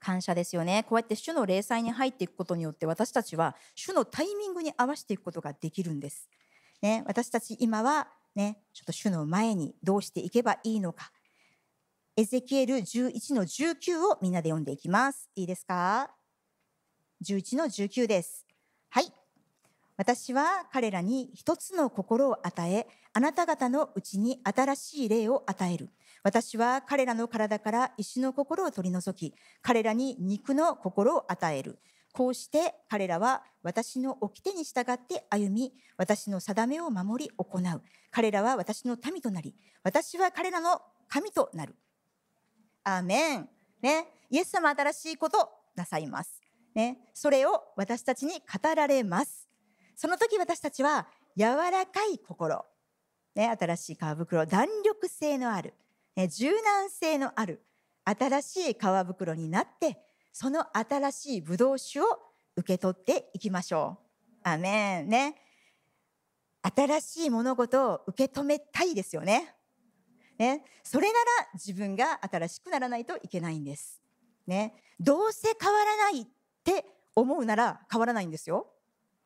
[0.00, 0.84] 感謝ですよね。
[0.88, 6.28] こうやって主の霊祭に入っていくことによって私たちは主のタイミングに合わせていくことができるんです、
[6.82, 11.10] ね、私たち今はねちょっと主の前にどうしていけばいいのか。
[12.16, 15.30] エゼキエル11の19をみんなで読んでいきます。
[15.36, 16.10] いいですか
[17.24, 18.44] ？11の19です。
[18.88, 19.12] はい。
[19.96, 25.90] 私は彼らに一つの心を与え、あなた方のうちに新しい霊を与える。
[26.28, 31.78] 私は彼らの体から石の心を取り除き、彼らに肉の心を与える。
[32.12, 37.82] こうして彼らは私の掟に従って歩み、私の定めを守り行う。
[38.10, 41.74] 彼らは私の民となり、私は彼らの神となる。
[42.84, 43.48] アーメン。
[43.80, 44.08] ね。
[44.28, 46.42] イエス様新しいことなさいます。
[46.74, 46.98] ね。
[47.14, 49.48] それを私たちに語られます。
[49.96, 51.06] その時私たちは
[51.38, 52.66] 柔らかい心、
[53.34, 55.72] ね、新しい皮袋、弾力性のある、
[56.26, 57.62] 柔軟性のある
[58.04, 59.98] 新しい皮袋になって、
[60.32, 62.04] その新しいブドウ酒を
[62.56, 63.98] 受け取っていきましょ
[64.44, 64.48] う。
[64.48, 65.08] アメン。
[65.08, 65.36] ね。
[66.62, 69.54] 新しい物事を受け止めたいですよね。
[70.38, 70.64] ね。
[70.82, 74.00] それなら自分が新しくならないといけないんです。
[74.46, 74.74] ね。
[74.98, 76.26] どうせ変わらないっ
[76.64, 78.72] て思うなら変わらないんですよ。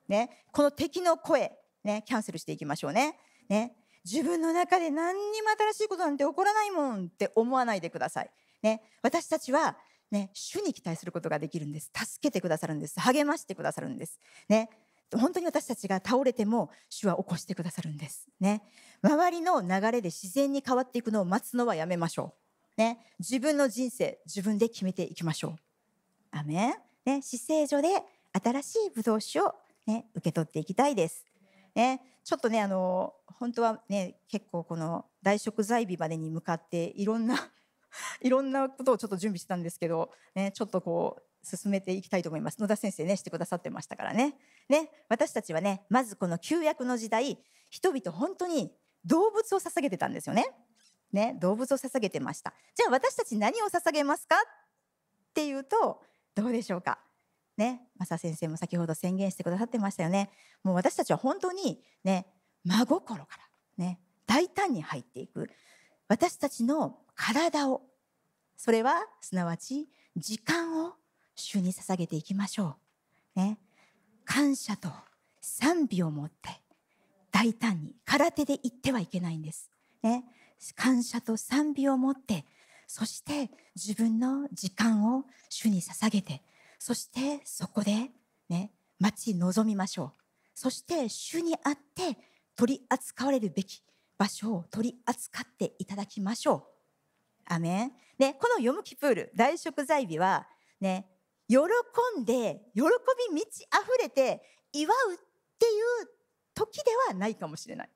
[0.08, 1.52] ね、この敵の声、
[1.84, 3.18] ね、キャンセルしていきましょうね。
[3.48, 8.30] ね、自分の中で何にも新しいことなんて起こらないもんって思わないでください。
[8.62, 9.76] ね、私たちは、
[10.10, 11.90] ね、主に期待することができるんです。
[11.94, 13.00] 助けてくださるんです。
[13.00, 14.18] 励ましてくださるんです。
[14.48, 14.68] ね、
[15.14, 18.28] 本当に私たちが倒れても主は起こしてくださるんです。
[18.40, 18.62] ね、
[19.02, 22.34] 周りの流れで自然に変わっていくのを待つのはやめましょ
[22.76, 22.80] う。
[22.80, 25.56] ね、自分の人生、自分で決めていきましょう。
[26.30, 26.74] アメン。
[27.04, 27.88] ね、死聖所で
[28.32, 29.54] 新しいブドウ酒を
[29.86, 31.24] ね、受け取っていきたいです。
[31.74, 37.50] ね、ちょっとね、あの、本当はね、結構この大食材日までに向かっていろんな
[38.20, 42.60] いろんなことをちょっと準備してたんですけど、ね、ちょっとこう、進めていきたいと思います。
[42.60, 44.36] 野田先生ね、してくださってましたからね。
[44.68, 48.72] ね、私たちはね、まずこの旧約の時代、人々本当に
[49.04, 50.46] 動物を捧げてたんですよね。
[51.12, 52.54] ね、動物を捧げてました。
[52.74, 56.02] じゃあ私たち何を捧げますかっていうと、
[56.34, 57.00] どうでしょうか。
[57.56, 60.30] ね、マサ先生も先ほど宣言してくださってましたよね。
[60.62, 62.26] もう私たちは本当にね、
[62.64, 65.50] 真心からね、大胆に入っていく。
[66.08, 67.82] 私たちの体を、
[68.56, 70.94] それはすなわち時間を
[71.34, 72.76] 主に捧げていきましょ
[73.36, 73.40] う。
[73.40, 73.58] ね、
[74.24, 74.90] 感謝と
[75.40, 76.62] 賛美を持って
[77.30, 79.70] 大胆に空手で言ってはいけないんです。
[80.02, 80.24] ね、
[80.76, 82.44] 感謝と賛美を持って、
[82.86, 86.42] そして自分の時間を主に捧げて、
[86.84, 88.10] そしてそこで
[88.48, 90.20] ね、待ち望みましょう。
[90.52, 92.18] そして主にあって
[92.56, 93.84] 取り扱われるべき
[94.18, 97.54] 場所を取り扱っていただきましょう。
[97.54, 97.92] アメン。
[98.18, 100.48] で、このヨムキプール、大食材日は
[100.80, 101.06] ね、
[101.46, 101.58] 喜
[102.20, 102.80] んで、喜
[103.28, 105.16] び満ち溢れて祝うっ
[105.60, 105.68] てい
[106.02, 106.08] う
[106.52, 107.90] 時ではないかもしれない。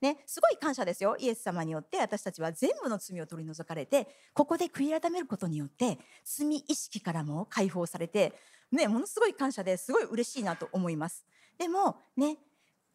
[0.00, 1.16] ね、すごい感謝ですよ。
[1.18, 8.32] イエス様によって私たちは全部の罪を取り除かれて、ここで悔い改めることによって、罪意識からも解放されて、
[8.72, 11.26] ね、ものすごい感謝ですごい嬉しいなと思います。
[11.58, 12.38] でも、ね、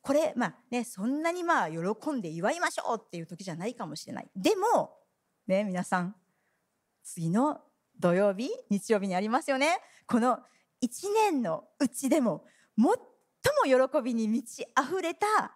[0.01, 4.30] これ、まあね、そんなにまあ喜んで祝いましょうっていう時じゃないかもしれない。
[4.36, 4.97] でも、
[5.47, 6.16] ね、皆さん、
[7.03, 7.62] 次の
[7.99, 9.80] 土曜日、日曜日にありますよね。
[10.08, 10.39] この
[10.82, 12.45] 一年のうちでも、
[12.78, 12.88] 最
[13.72, 15.56] も喜びに満ち溢れた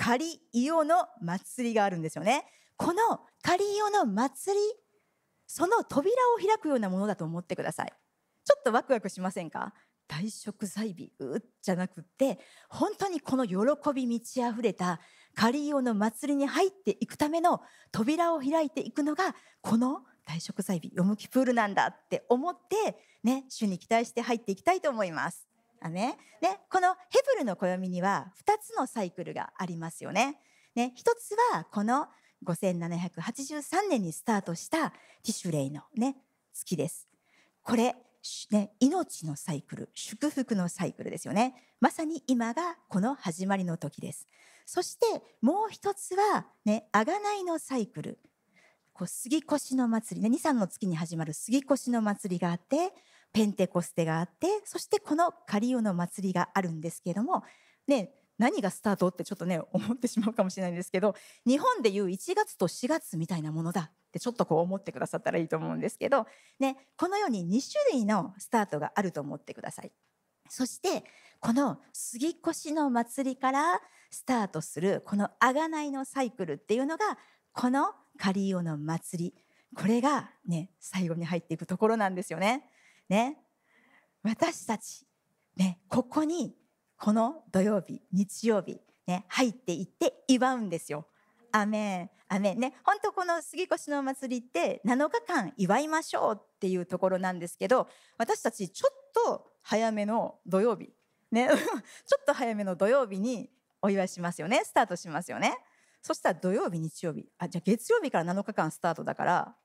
[0.00, 2.46] カリイオの祭りがあるんですよね。
[2.78, 4.60] このカリイオの祭り、
[5.46, 7.92] その扉を開くようなものだと思ってください。
[8.42, 9.74] ちょっとワクワクしませんか？
[10.08, 12.38] 大食材日うじゃなくって
[12.70, 13.54] 本当にこの喜
[13.94, 15.00] び満ち溢れた
[15.34, 17.60] カリイオの祭りに入っていくための
[17.92, 25.46] 扉を開いていくのがこの大食材日ヨムキプールなんだって思ってね主に期待して入っていきたいと思います。
[25.80, 30.38] あね、ね、このヘブルの暦には2つのサイクルがありますよね。
[30.74, 32.06] ね、1つはこの
[32.44, 36.16] 5783年にスタートしたティシュレイのね、
[36.52, 37.08] 月です。
[37.62, 37.96] これ、
[38.50, 41.54] ね、命のサイクル、祝福のサイクルですよね。
[41.80, 44.28] まさに今がこの始まりの時です。
[44.66, 45.06] そして
[45.40, 48.18] もう一つは、ね、あがないのサイクル。
[48.92, 52.92] こう杉越の祭りね、2、3の月に始まる杉越の祭りがあって、
[53.32, 57.44] ペンテコステがあって、そしてこのカリオの祭りがあるんですけれども、
[57.86, 61.14] ね、何がスタートってちょっとね、思ってしまうかもしれないんですけど、
[61.46, 66.26] 日本でいう1月と4月みたいなものだってちょっとこう思ってくださったらいいと思うんですけど、
[66.58, 69.92] ね、このように2種類のスタートがあると思ってください。
[70.48, 71.04] そして、
[71.40, 77.18] この杉越の祭りからスタートするこの贖いのサイクルっていうのが
[77.52, 79.34] このカリオの祭り
[79.74, 82.64] これがね最後に入っていくところなんですよね。
[83.10, 83.36] ね。
[84.22, 85.04] 私たち、
[85.56, 86.54] ね、ここに
[86.96, 91.06] この土曜日日曜日、ね、入っていって祝うんですよ。
[91.52, 92.60] アメンアメン。
[92.60, 97.88] ね本当この杉越の祭りって7日間祝いましょうっていうところなんですけど
[98.18, 100.90] 私たちちょっと早めの土曜日
[101.32, 101.48] ね
[102.06, 103.50] ちょっと早めの土曜日に
[103.82, 104.62] お祝いしますよね。
[104.64, 105.58] スタートしますよね。
[106.02, 109.56] そしたら土曜日日曜日あじゃあ月曜日から7日間スタートだから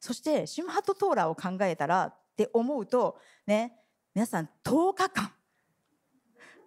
[0.00, 3.72] そしてシムハットトーラーを考えたらって思うとね
[4.14, 5.32] 皆さん10日間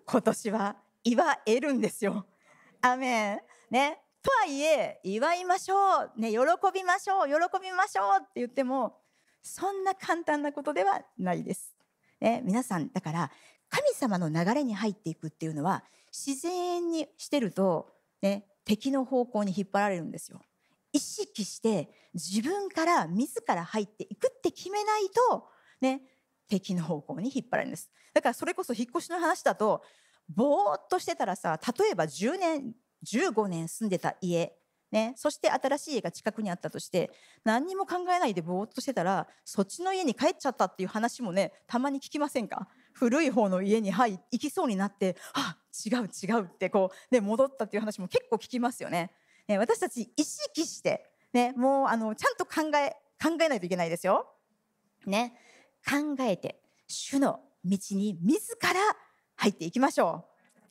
[0.05, 2.25] 今年は祝えるんですよ。
[2.81, 3.39] アメン
[3.69, 5.75] ねとはいえ祝いましょ
[6.17, 6.37] う、ね、喜
[6.73, 8.97] びましょう喜びましょうって言っても
[9.43, 11.75] そんな簡単なことではないです。
[12.19, 13.31] ね、皆さんだから
[13.69, 17.89] 神様の流れに入っていくっていうのは自然にしてると、
[18.23, 20.41] ね、敵の方向に引っ張られるんですよ。
[20.91, 25.47] 意識して自分から自ら入っていくって決めないと、
[25.81, 26.01] ね、
[26.47, 27.89] 敵の方向に引っ張られるんです。
[28.13, 29.83] だからそれこそ引っ越しの話だと
[30.27, 32.73] ぼーっとしてたらさ例えば10年
[33.05, 34.53] 15年住んでた家
[34.91, 37.11] ね、そして新しい家が近くにあったとして
[37.43, 42.67] 何にも考えないでぼーっとしてたらそっちの家に帰っちゃったっていう話もねたまに聞きませんか？
[42.93, 49.11] 古い方の家に、はい、行きそうになってあ違う違うってこう、ね、戻ったっていう話も結構聞きますよね。
[49.47, 54.33] ね私たち意識して、ね、もうあのちゃんと考え考えないといけないですよ。
[55.05, 55.33] ね、
[55.89, 58.69] 考えて主の道に自ら
[59.37, 60.25] 入っていきましょ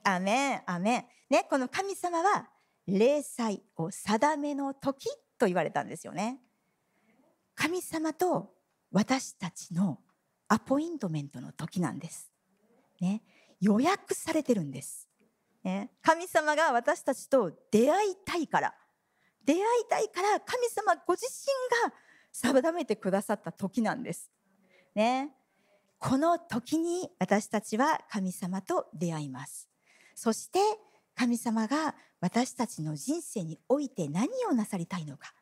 [0.05, 0.09] う。
[0.09, 1.05] アメンアメン。
[1.29, 2.49] ね、この神様は
[2.87, 6.39] 霊祭を定めの時と言われたんですよね。
[7.57, 8.55] 神様と
[8.93, 9.99] 私たちの
[10.47, 12.31] アポイントメントの時なんです。
[13.01, 13.23] ね、
[13.61, 15.09] 予約されてるんです。
[15.64, 18.75] ね、神様が私たちと出会いたいから、
[19.45, 21.95] 出会いたいから神様ご自身が
[22.33, 24.31] 定めてくださった時なんです。
[24.95, 25.30] ね、
[25.99, 29.68] この時に私たちは神様と出会います。
[30.14, 30.59] そして
[31.14, 35.32] 神様が私たちの人生において何をなさりたいのか。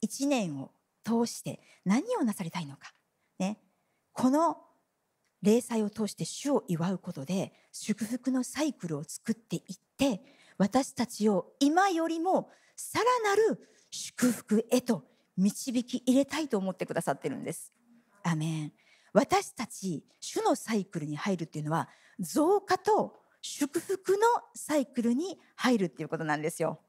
[0.00, 0.70] 一年を
[1.04, 2.92] 通して何をなさりたいのか、
[3.38, 3.58] ね、
[4.12, 4.58] この
[5.42, 9.62] 礼祭を通して主を祝うことで祝福のサイクルを作っていっ
[9.96, 10.20] て
[10.58, 15.04] 私たちを今よりもさらなる祝福へと
[15.36, 17.72] 導き入れたいと思ってくださってるんです。
[18.22, 18.72] アメン。
[19.14, 21.88] 私たち主のサイクルに入るっていうのは
[22.20, 24.18] 増加と祝福の
[24.54, 26.80] サイクルに入るっていうことなんですよ。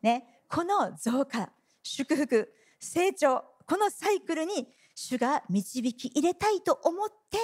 [0.00, 1.50] ね、この増加、
[1.82, 7.38] 祝福、成長、このサイクルに主が導き入れたいと思って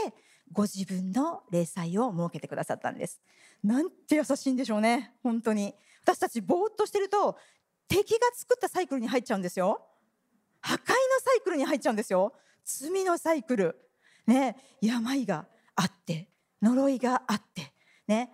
[0.52, 3.20] ご自分の礼祭を設けてくださったんです。
[3.64, 5.74] なんて優しいんでしょうね、本当に。
[6.02, 7.36] 私たちぼーっとしてると
[7.88, 9.84] 敵が作ったサイクルに入っちゃうんですよ。
[10.60, 10.84] 破壊の
[11.24, 12.34] サイクルに入っちゃうんですよ。
[12.64, 13.87] 罪のサイクル。
[14.28, 16.28] ね、病があって、
[16.60, 17.72] 呪いがあって、
[18.06, 18.30] ね、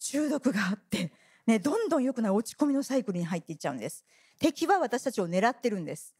[0.00, 1.12] 中毒があって、
[1.46, 4.04] ね、どんどん良くない落ち込みのサイクルに入っていっちゃうんです。
[4.40, 6.14] 敵は私たちを狙ってるんです。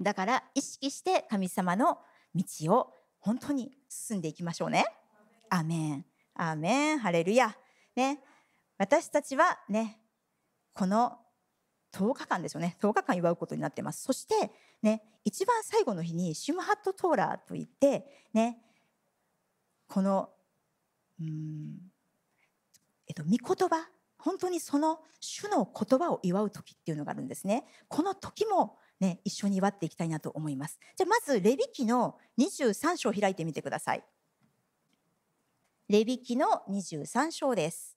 [0.00, 1.98] だから意識して神様の
[2.34, 2.44] 道
[2.74, 4.84] を本当に進んでいきましょうね。
[5.48, 6.04] アメン。
[6.34, 6.98] アメン。
[6.98, 7.56] ハレルヤ。
[7.96, 8.20] ね。
[8.76, 9.98] 私たちはね、
[10.74, 11.18] この
[11.92, 12.76] 10日間ですよね。
[12.80, 14.02] 10日間祝うことになってます。
[14.02, 14.50] そして、
[14.82, 18.58] ね、一番最後の日にシムハットトーラーといって、ね、
[19.88, 20.30] この、
[21.20, 21.76] うん
[23.06, 23.88] えっと、御言葉
[24.18, 27.64] 本当にその主の言葉を祝う時っていうのがあるんですね。
[27.88, 30.78] この時もね、一緒に祝っていきたいなと思います。
[30.96, 34.04] じゃあまず、レビ記の23章を開いてみてください。
[35.88, 37.96] レビ記の23章です。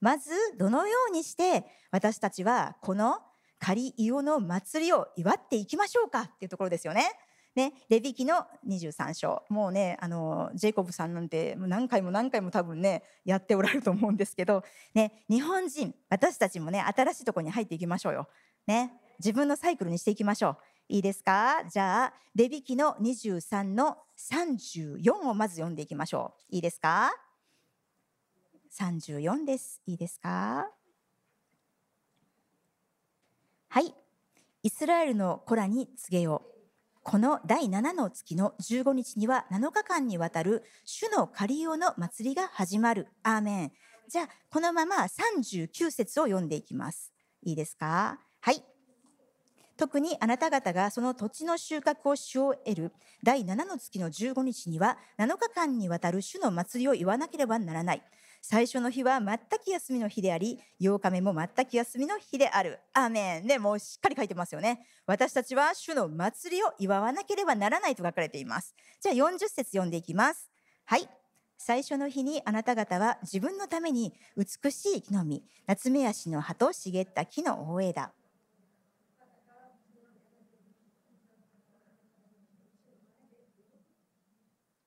[0.00, 3.18] まず、どのようにして私たちはこの
[3.58, 7.10] カリイオの祭りを祝っていきましょうかっていうところですよね。
[7.56, 14.62] ね、レビ記の23章もうねあのジェイコブさんなんて何回も何回も多分ねやっておられると思うんですけど、
[14.94, 18.28] ね、日本人私たちもね新しいところに入っていきましょうよ。
[18.68, 20.56] ね、自分のサイクルにしていきましょう。
[20.88, 21.64] いいですか？
[21.68, 26.54] じゃあレビ記の23の34をまず読んでいきましょう。
[26.54, 27.10] いいですか？
[28.78, 29.80] 34です。
[29.86, 30.68] いいですか？
[33.68, 33.94] はい。
[34.62, 36.50] イスラエルの子らに告げよう。
[37.02, 43.08] この第7の月の15日には7日間にわたる主の狩り用の祭りが始まる。
[43.22, 43.72] アーメン。
[44.08, 47.12] じゃあ、このまま39節を読んでいきます。
[47.42, 48.18] いいですか？
[48.40, 48.62] はい。
[49.76, 52.92] 特にあなた方がその土地の収穫をし終える
[53.22, 58.02] 第7の月の15日には7日間にわたる主の祭りを言わなければならない。
[58.42, 62.80] 最初の日は全く休みの日であり、8日目も全く休みの日である。
[62.94, 63.46] アーメン。
[63.46, 64.86] ね、もうしっかり書いてますよね。
[65.06, 68.74] 私たちは主の祭りを祝わなければならないと書かれています。
[69.00, 70.50] じゃあ40節読んでいきます。
[70.84, 71.08] はい。
[71.58, 78.12] 最初の日にあなた方は自分のために美しい木の実、夏目足の葉と茂った木の大枝。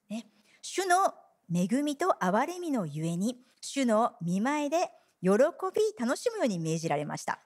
[0.09, 0.25] ね、
[0.63, 1.13] 主の
[1.55, 4.89] 恵みと憐れみのゆえに、主の見前で
[5.21, 5.37] 喜び
[5.99, 7.39] 楽しむように命じられました。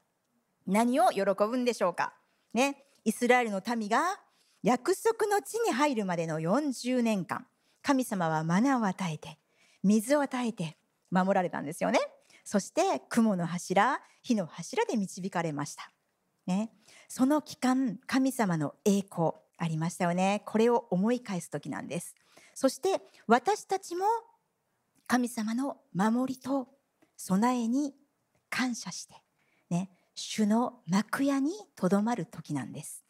[0.65, 2.13] 何を喜ぶんでしょうか？
[2.53, 4.19] ね、イスラエルの民が
[4.63, 7.45] 約束の地に入るまでの40年間、
[7.81, 9.37] 神様はマナを与えて、
[9.83, 10.77] 水を与えて
[11.11, 11.99] 守られたんですよね。
[12.43, 15.91] そして雲の柱、火の柱で導かれました。
[16.45, 16.71] ね、
[17.09, 20.43] その期間、神様の栄光ありましたよね。
[20.45, 22.15] これを思い返す時なんです。
[22.59, 24.03] そして私たちも
[25.05, 26.67] 神様の守りと
[27.15, 27.93] 備えに
[28.49, 29.13] 感謝して、
[29.69, 33.03] ね、主の幕屋にとどまる時なんです。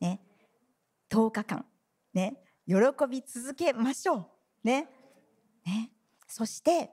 [0.00, 0.20] ね、
[1.10, 1.64] 10日間、
[2.14, 2.76] ね、喜
[3.10, 4.26] び続けましょう。
[4.62, 4.88] ね。
[5.66, 5.90] ね。
[6.28, 6.92] そして、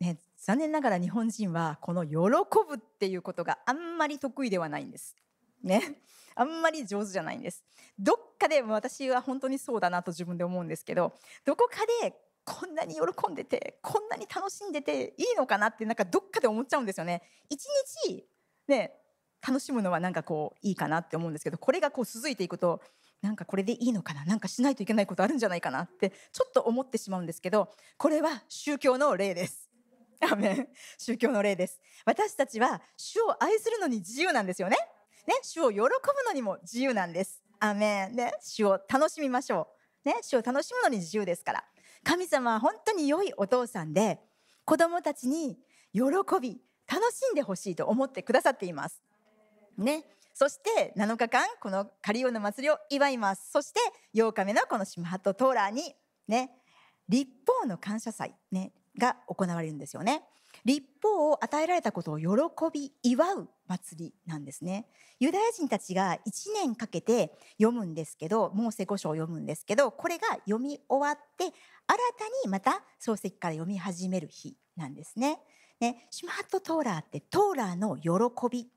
[0.00, 2.16] ね、残念ながら日本人はこの喜
[2.68, 5.14] ぶっていうことがあんまり得意ではないんです。
[5.62, 5.96] ね。
[6.34, 7.64] あんまり上手じゃないんです。
[7.98, 11.12] どっかで私は本当にそうだなと自分で思うんですけど、
[11.44, 12.14] どこかで
[12.44, 17.22] こんなに喜んでて、こんなに楽しんでていいのかなってなんかどっかで思っちゃうんですよね。
[17.48, 17.64] 一
[18.06, 18.26] 日
[18.68, 18.92] ね、
[19.46, 22.80] 楽しむのはなんかこういいかなって思うんですけど、これがこう続いていくと、
[23.22, 29.70] なんかこれでいいのかななんかしないといけないことあるんじゃないかなってちょっと思ってしまうんですけど、これは宗教の例です。
[30.20, 30.36] ア
[30.98, 31.80] 宗教の例です。
[32.04, 34.76] 私たちは主を愛するのに自由なんですよね。
[35.26, 35.86] ね、主を喜ぶ
[36.26, 37.42] のにも自由なんです。
[37.60, 38.14] アメン。
[38.14, 39.68] ね、主を楽しみましょ
[40.04, 40.08] う。
[40.08, 41.64] ね、主を楽しむのに自由ですから。
[42.02, 44.20] 神様は本当に良いお父さんで、
[44.64, 45.58] 子供たちに
[45.92, 46.02] 喜
[46.40, 49.02] び、楽しんでほしいと思ってくださっています。
[49.78, 50.04] ね。
[50.34, 53.50] そして7日間、このカリオの祭りを祝います。
[53.50, 53.80] そして
[54.14, 55.94] 8日目のこのシムハットトーラーに、
[56.28, 56.50] ね、
[57.08, 60.24] 立法の感謝祭、ね、が行われるんですよね。
[60.64, 62.26] 立法を与えられたことを喜
[62.72, 64.86] び祝う祭りなんですね。
[65.20, 71.54] ユダヤ人たちが1年かけて読むんですけど、モーセ5章を読むんですけど、これが読み終わって、新た
[72.46, 75.38] にまた漱石から読み始める日なんですね。
[75.80, 78.10] ね、シュマットトーラーってトーラーの喜
[78.50, 78.68] び、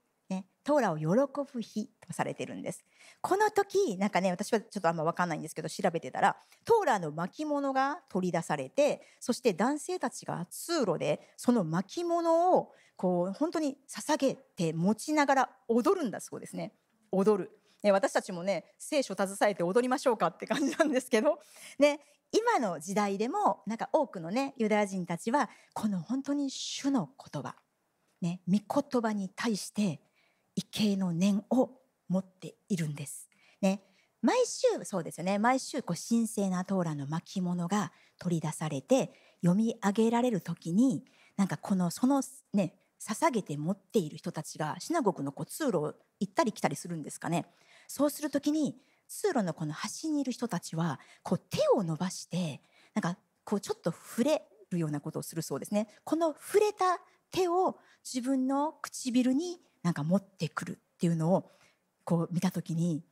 [0.68, 1.06] トーラを喜
[1.54, 2.84] ぶ日とされてるんです。
[3.22, 16.74] この時、なんかね、私はちょっとあんまわかんないんですけど、調べてたら、トーラーの巻物が取り出されて、そして男性たちが通路でその巻物をこう本当に捧げて持ちながら踊るんだそうですね。
[17.14, 17.52] 踊る。
[17.82, 21.40] ね、私たちもね、聖書携えて踊りましょうかって感じなんですけど、
[21.80, 22.02] ね、
[22.34, 27.56] 今の時代でも、なんか多くのね、ユダヤ人たちは、この本当に主の言葉、
[28.20, 30.02] ね、御言葉に対して、
[30.58, 31.70] 畏敬の念を
[32.10, 33.30] 持っているんです。
[33.62, 33.82] ね、
[34.22, 41.06] 毎週そうですよね毎週こう神聖なトーラの巻物が取り出されて読み上げられる時に
[41.38, 42.22] なんかこのその
[42.54, 47.46] ね捧げて持っている人たちがシナゴグのこう通路を行ったり来たりするんですかね
[47.88, 48.76] そうする時に
[49.08, 52.62] 通路のこの端にいる人たちはこう手を伸ばして
[52.94, 57.00] なんかこうちょっと触れるようなことをするそうですねこの触れた
[57.32, 61.52] 手を自分の唇になんか持ってくるっていうのを
[62.04, 63.04] こう見た時に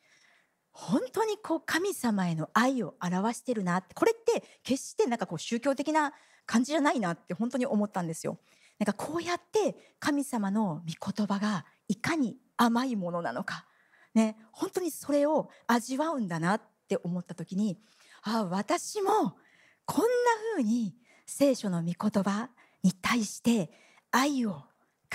[0.71, 6.13] 本当にこう神様への愛を表してるなってこれって決してなんかこう宗教的な
[6.45, 8.37] 感じじゃないなって本当に思ったんですよ。
[8.77, 13.65] なんかこうやって神様の御言葉がいかに甘いものなのか、
[14.13, 17.77] ね、本当にそれを味わうんだなって思った時に
[18.23, 19.37] ああ私も
[19.85, 20.07] こんな
[20.51, 20.93] 風に
[21.25, 22.49] 聖書の御言葉
[22.83, 23.71] に対して
[24.11, 24.63] 愛を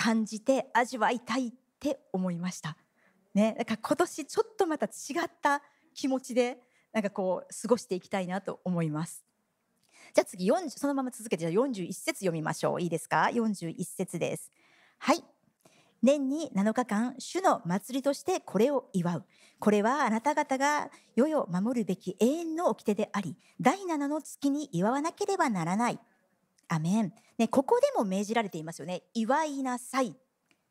[0.01, 2.75] 感じて味わいたいって思いました。
[3.35, 4.89] ね、だから今年ちょっとまた違
[5.23, 5.61] った
[5.93, 6.57] 気持ちで
[6.91, 9.23] なんかこう過ごしていきたいなと思います。
[10.15, 12.81] じゃあ次40そのまま続けてじゃあ41節読みましょう。
[12.81, 14.51] いいですか ?41 節です。
[14.97, 15.23] はい。
[16.01, 19.25] 年に7日間、主の祭りとしてこれを祝う。
[19.59, 25.99] これはあなた方が世々守るべき永遠の掟であり、第7の月に祝わなければならない。
[26.71, 27.13] アメン。
[27.37, 29.03] ね、ここでも命じられていますよね。
[29.13, 30.15] 祝いなさい。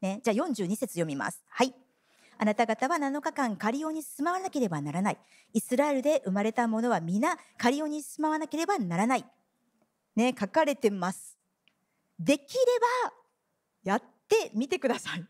[0.01, 1.45] ね、じゃあ42節読みます。
[1.47, 1.75] はい。
[2.39, 5.19] あなた方は7日間カリオに住まわなければならない。
[5.53, 9.27] イスラエルで生まれた者は皆カリオに住まわなければならない。
[10.17, 11.37] ね、書かれてます。
[12.19, 12.61] できれ
[13.05, 13.13] ば
[13.85, 15.25] やってみてください。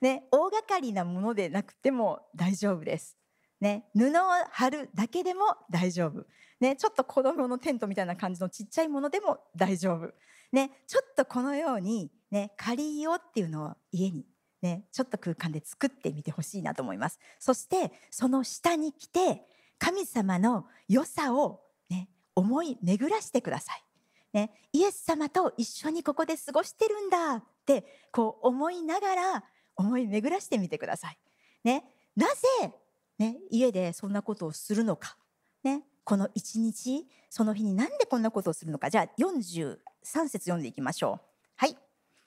[0.00, 3.18] ね、大掛かりなものでなくても大丈夫です。
[3.60, 4.12] ね、布を
[4.50, 6.24] 貼るだけでも大丈夫。
[6.64, 10.14] ね、ちょっと子供のテントみたいな感じのちっちゃいものでも大丈夫。
[10.50, 14.24] ね、ちょっとこのように、ね、仮よっていうのを家に、
[14.62, 17.18] ね、ちょっと空間で作ってみてほしいなと思います。
[17.38, 19.42] そしてその下に来て
[19.78, 21.60] 神様の良さを、
[21.90, 23.84] ね、思い巡らしてください。
[24.32, 29.44] ね、イエス様と一緒にここで過ごしてるんだってこう思いながら
[29.76, 31.18] 思い巡らしてみてください。
[31.62, 31.84] ね、
[32.16, 32.72] なぜ、
[33.18, 35.18] ね、家でそんなことをするのか、
[35.62, 39.76] ね、この一日その日になんでこんなことをするのかじゃあ43
[40.28, 41.26] 節読んでいきましょう。
[41.56, 41.76] はい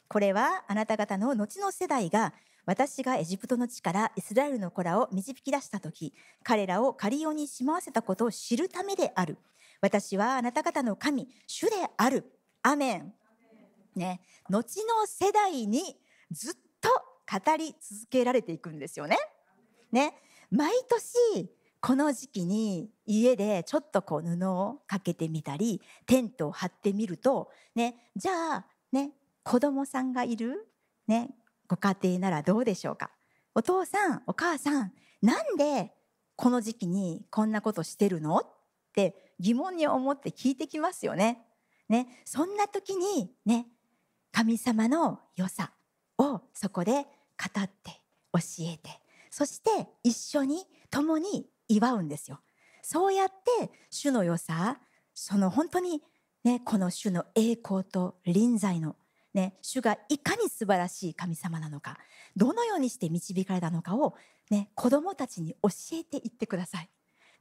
[0.10, 2.34] これはあなた方の後の世代が
[2.66, 6.14] 私がエジプトの地からイスラエルの子らを導き出した時
[6.44, 9.38] 彼らをカリオにしまわせたことを知るためである。
[9.82, 12.26] 私はあなた方の神、主である。
[12.64, 13.14] アメン。
[13.96, 15.98] ね、後の世代に
[16.32, 19.18] ずっと語り続けられていくんですよね。
[19.92, 20.14] ね、
[20.52, 21.50] 毎年
[21.80, 29.12] この時期に家でちょっとこう布をかけてみたりテントを張ってみると、ね、じゃあ、ね、
[29.44, 30.68] 子供さんがいる、
[31.08, 31.30] ね、
[31.68, 33.12] ご家庭ならどうでしょうか？
[33.54, 35.94] お父さん、お母さん、なんで
[36.36, 38.38] この時期にこんなことしてるの？
[38.38, 38.44] っ
[38.94, 41.44] て疑問に思って聞いてきますよね。
[41.90, 43.68] ね、そんな時にね、
[44.32, 45.72] 神様の良さ
[46.18, 47.02] をそこで語
[47.62, 48.02] って
[48.34, 48.90] 教えて、
[49.30, 52.40] そして一緒に共に祝うんですよ。
[52.82, 53.28] そうやっ
[53.60, 54.80] て主の良さ、
[55.14, 56.02] その本当に
[56.44, 58.96] ね、この主の栄光と臨在の
[59.34, 61.98] ね、主がいかに素晴らしい神様なのか、
[62.36, 64.16] どのようにして導かれたのかを
[64.50, 66.90] ね、子供たちに教えていってください。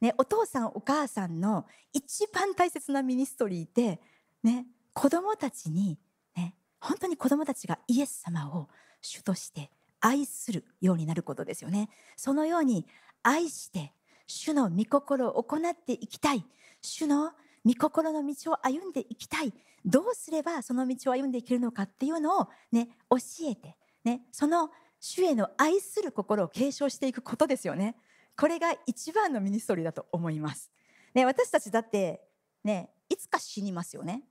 [0.01, 4.01] ね、お父さんお母さんの一番大切なミニストリーで、
[4.43, 5.99] ね、子供たちに、
[6.37, 8.69] ね、本当に子供たちがイエス様を
[9.01, 9.71] 主として
[10.01, 11.89] 愛するようになることですよね。
[12.17, 12.87] そのように
[13.23, 13.93] 愛して
[14.27, 16.45] 主の御心を行っていきたい。
[16.81, 17.33] 主の
[17.65, 19.53] 御心の道を歩んでいきたい。
[19.85, 23.17] どうすればその道を歩んでいけるのかっていうのをね、教
[23.49, 24.71] えて、ね、その
[25.01, 27.97] 主への愛する心を継承していくことですよね。
[28.37, 30.71] これが一番のミニストリーだと思います。
[31.15, 32.23] ね、私たちだって
[32.65, 34.25] ね、いつか死にますよね。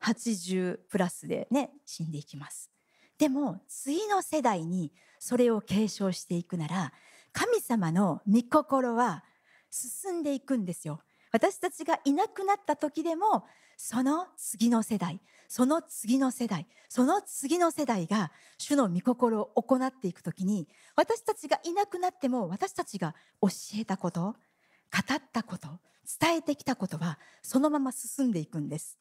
[0.00, 2.70] 80プラスでね、死んでいきます。
[3.18, 6.92] でも次の世代にそれを継承していくなら、
[7.38, 9.22] 神様の御心は
[9.70, 11.00] 進んでいくんですよ。
[11.30, 13.44] 私たちがいなくなった時でも、
[13.76, 20.66] その次の世代、その次の世代、その次の世代が主の御心を行っていく時に、
[20.96, 24.34] 私たちがいなくなっても私たちが教えたこと、語
[25.14, 25.68] ったこと、
[26.20, 28.98] 伝えてきたことはそのまま進んでいくんです。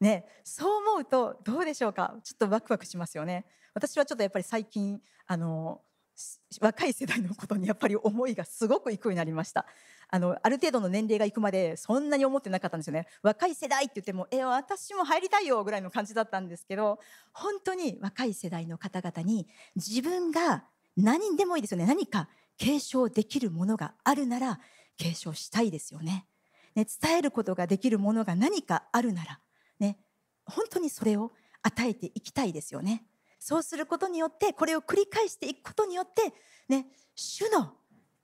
[0.00, 2.16] ね、そう思うとどうでしょうか？
[2.24, 3.46] ちょっとワクワクしますよね。
[3.72, 5.80] 私はちょっとやっぱり最近、あの、
[6.60, 9.66] 若い世代のことにやっぱり思いがすごくいくようになりました。
[10.10, 13.06] あのある程度の年齢がいくまでそんなに思ってなかったんですよね。
[13.22, 16.98] 若い世代って言ってもえ私も入りたいよぐらいの感じだったんですけど
[17.32, 19.46] 本当に若い世代の方々に
[19.76, 20.64] 自分が
[20.96, 21.86] 何でもいいですよね。
[21.86, 24.60] 何か継承できるものがあるなら
[24.96, 26.26] 継承したいですよね。
[26.74, 29.40] ね伝えることができるものが何かあるなら
[29.78, 29.98] ね
[30.46, 33.04] 本当にそれを与えていきたいですよね。
[33.38, 36.32] そうすることによって、これを繰り返していくことによって、
[36.68, 37.72] ね、主の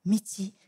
[0.06, 0.18] 道、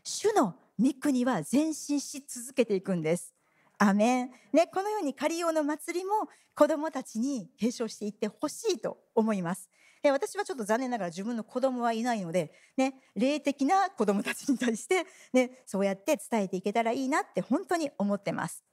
[0.03, 3.33] 主の御国は前進し続けていくんです。
[3.77, 4.31] アメン。
[4.53, 9.69] ね、このように仮用の祭りも子供たちに継承していってほしいと思います。
[10.01, 18.63] で私はちょっと残念ながら自分の子供はいないので、ね、霊的な子供たちに対して、ね、そうやって伝えていけたらいいなって本当に思ってます。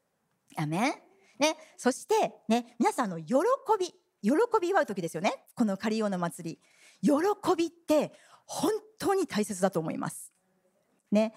[0.57, 0.95] アメン。
[1.39, 3.35] ね、そして、ね、皆さんの喜
[3.79, 3.93] び、
[4.25, 5.45] 喜び祝う時ですよね。
[5.55, 6.61] このカリオの祭り。
[7.03, 7.13] 喜
[7.57, 8.13] びって
[8.47, 10.33] 本当に大切だと思います。
[11.13, 11.35] ね。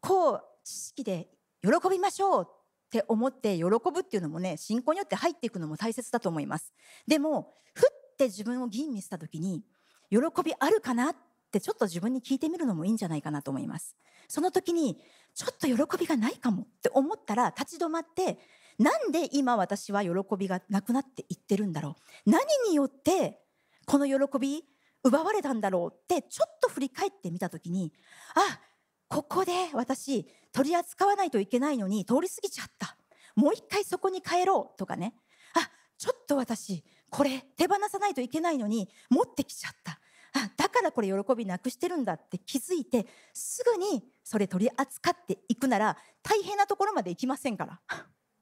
[0.00, 1.28] こう、知識で
[1.62, 6.72] 喜びましょうって思って喜ぶっていうのもね、信仰によって入っていくのも大切だと思います。
[7.06, 9.62] でも、ふって自分を吟味した時に、
[10.10, 11.16] 喜びあるかなっ
[11.52, 13.96] てちょっと自分に聞いてみるのもいいんじゃないかなと思います。
[14.26, 15.00] その時に、
[15.34, 18.38] ちょっと喜びがないかもって思ったら立ち止まって、
[18.78, 22.30] なんで今私は喜びがなくなっていってるんだろう？
[22.30, 23.40] 何によって
[23.86, 24.64] この喜び
[25.02, 27.92] 奪われたんだろうってちょっと振り返ってみた時に
[28.34, 28.60] あ
[29.08, 32.96] ここで私取り扱わないといけないのに通り過ぎちゃった。
[33.34, 35.14] もう一回そこに帰ろうとかね。
[35.54, 39.98] あちょっと私これ手放さないといけないのに持ってきちゃった。
[40.34, 47.80] あだからこれ喜びなくしてるんだって気づいてすぐにそれ取り扱っていくなら大変なところまで行きませんから。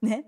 [0.01, 0.25] ね。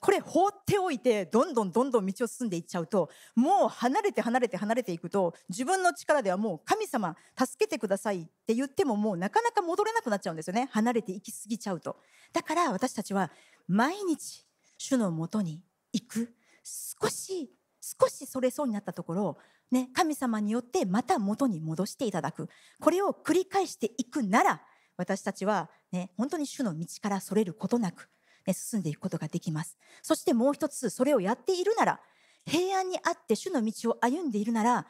[0.00, 10.68] これ放っておいてどんどんどんどん道を進んでいっちゃうともう離れて離れて離れていくと自分の力ではもう神様助けてくださいって言ってももうなかなか戻れなくなっちゃうんですよね。
[10.72, 11.96] 離れていき過ぎちゃうと。
[12.32, 13.30] だから私たちは
[13.68, 14.44] 毎日
[14.76, 15.62] 主のもとに
[15.92, 16.34] 行く。
[16.64, 19.38] 少し少しそれそうになったところを、
[19.70, 22.48] ね、神様によってまた元に戻していただく。
[22.80, 24.62] これを繰り返していくなら
[24.96, 28.08] 私たちは、ね、本当に主の道からそれることなく、
[28.52, 29.78] 進んでいくことができます。
[30.02, 32.00] そしてもう一つそれをやっているなら
[32.46, 34.86] 平安にあって主の道を歩んでいるなら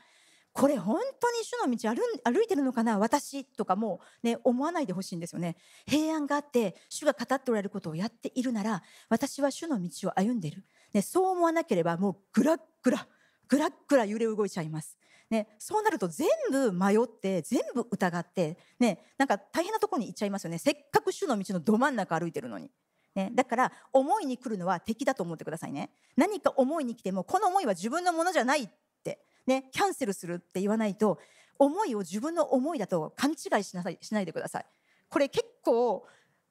[0.53, 5.57] これ本当に主の道歩歩いてるのかな私とかもうね思わないでほしいんですよね。
[5.87, 13.07] 平安があって主が語っておられることをやっているなら私は主の道を歩んでいる、ね、そう思わなければもうグラッグラ
[13.49, 14.97] グラッグラ揺れ動いちゃいます。
[15.31, 20.59] ね、そうなると全部迷って全部疑って、ね、なんか大変なところに行っちゃいますよね。
[20.59, 22.71] せっかく主の道のど真ん中歩いてるのに、
[23.15, 25.91] ね、だから思いに来るのは敵だと思ってくださいね。
[26.17, 28.69] 何か思いに来てもこの思いは自分のものじゃないっ
[29.05, 31.19] てね、キャンセルするって言わないと
[31.59, 34.67] 思いを自分の思いだと勘違いしなさいしないでください。
[35.09, 36.07] これ結構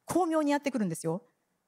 [0.05, 1.23] 巧妙にやってくるんですよ。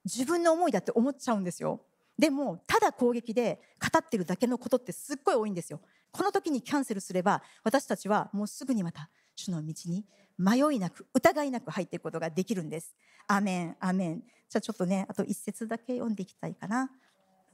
[0.05, 1.81] 自分の思いだって思っちゃうんですよ。
[2.17, 5.81] でもただ攻撃で語ってるだけのことってすっごい多いんですよ。
[6.11, 10.05] この時にキャンセルすれば私たちはもうすぐにまた主の道に
[10.37, 12.95] 迷いなく疑いなく入っていくことができるんです
[13.27, 14.19] アメンアメン
[14.49, 16.91] じゃあちょっとねあと一節だけ読んでいきたいかなど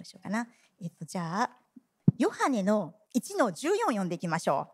[0.01, 0.47] うしようかな
[0.81, 1.49] えっとじゃあ
[2.17, 4.67] ヨハネの1の14読んでいきましょ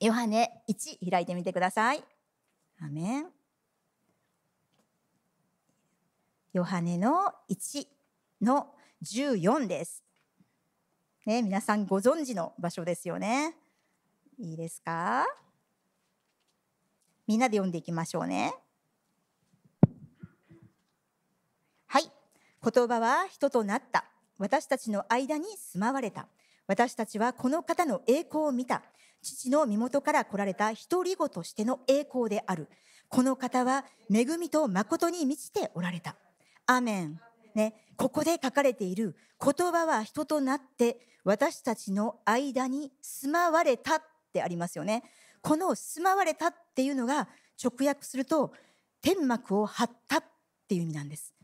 [0.00, 0.06] う。
[0.06, 2.04] ヨハネ1開いてみてください。
[2.80, 3.26] アメン。
[6.52, 7.86] ヨハネの1
[8.42, 10.04] の14です。
[11.26, 13.56] ね、皆さんご存知の場所ですよね。
[14.38, 15.26] いいですか？
[17.28, 18.54] みんなで読んでいきましょうね。
[21.86, 22.04] はい。
[22.64, 24.06] 言葉は人となった。
[24.38, 26.26] 私たちの間に住まわれた。
[26.66, 28.82] 私たちはこの方の栄光を見た。
[29.20, 32.66] 父の身元から来られた一人子としての栄光である。
[33.10, 36.16] この方は恵みと誠に満ちておられた。
[36.64, 37.20] アメン。
[37.54, 44.02] ね、ここで書かれている言葉は人となって私たちの間に住まわれたっ
[44.32, 45.02] てありますよね。
[45.42, 47.28] この住まわれたっていうのが
[47.62, 48.52] 直訳すると
[49.00, 50.24] 天幕を張ったっ
[50.68, 51.34] ていう意味なんです。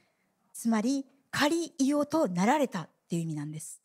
[0.53, 3.80] つまり仮りよとなられたっていう意味なんです。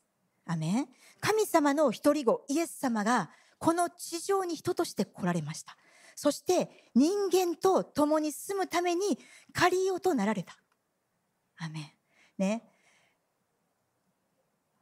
[0.45, 0.87] アメ
[1.19, 5.75] 神様の一人子イエス様がこの地上に人として来られました。
[6.15, 9.19] そして人間と共に住むために
[9.53, 10.57] 借りようとなられた。
[11.57, 11.95] アメ
[12.37, 12.63] ね。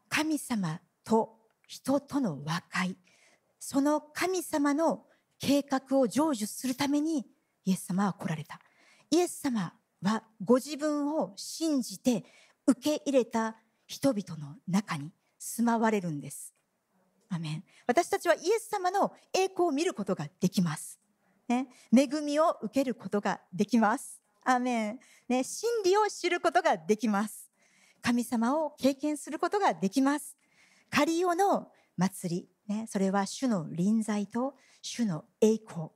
[0.09, 2.97] 神様と人との和解。
[3.59, 5.06] その神様の
[5.39, 7.25] 計画を成就するために
[7.65, 8.59] イエス様は来られた
[9.11, 12.23] イエス様はご自分を信じて
[12.65, 16.53] 受け入れた人々の中に住まわれるんです。
[17.29, 20.99] アメン私たちはイエス様の栄光を見ることができます。
[21.47, 24.21] ね、恵みを受けることができます。
[24.43, 27.49] アメン、ね、真理を知ることができます。
[28.01, 30.35] 神様を経験することができます。
[30.89, 35.89] カリオの祭り、ね、それは主の臨在と主の栄光、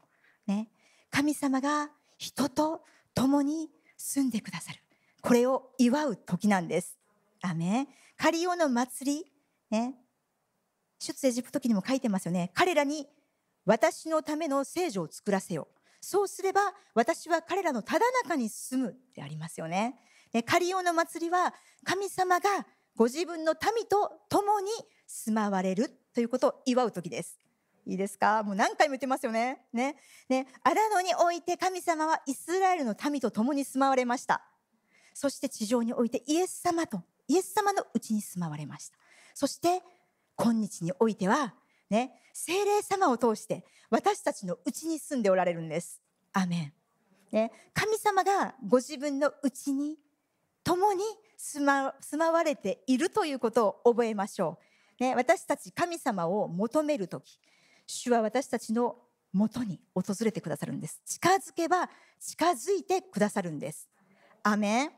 [0.47, 0.69] ね、
[1.09, 4.79] 神様が人と共に住んでくださる。
[5.21, 6.97] これを祝う時なんです。
[7.41, 7.87] アメ。
[8.17, 9.25] カリオの祭り、
[9.69, 9.95] ね、
[10.99, 12.51] 出エジプト記にも書いてますよね。
[12.53, 13.07] 彼らに
[13.65, 15.81] 私のための聖女を作らせよう。
[15.99, 16.61] そうすれば
[16.95, 19.95] 私は彼らのただ中に住むってありますよね。
[20.33, 21.53] ねカリオの祭りは
[21.83, 22.49] 神様が
[22.95, 24.71] ご自分の民と共に
[25.07, 27.37] 住まわれるということを祝う時です。
[27.85, 28.43] いいですか？
[28.43, 29.61] もう何回も言ってますよね。
[29.73, 29.95] ね。
[30.29, 30.47] ね。
[30.63, 34.43] 荒野において神様はイスラエルの民と共に住まわれました。
[35.13, 38.97] そして地上においてイエス様と、イエス様のうちに住まわれました。
[39.33, 39.81] そして
[40.37, 41.53] 今日においては
[41.89, 46.01] ね精霊様を通して私たちのうちに住んでおられるんです
[46.33, 46.73] アメ
[47.31, 49.97] ン、ね、神様がご自分のうちに
[50.63, 51.03] 共に
[51.37, 54.63] 住ま住まわれているということを覚えましょう、
[55.01, 57.39] ね、私たち神様を求める時
[57.87, 58.97] 主は私たちの
[59.33, 61.89] もとに訪れてくださるんです近づけば
[62.19, 63.89] 近づいてくださるんです
[64.43, 64.91] アメン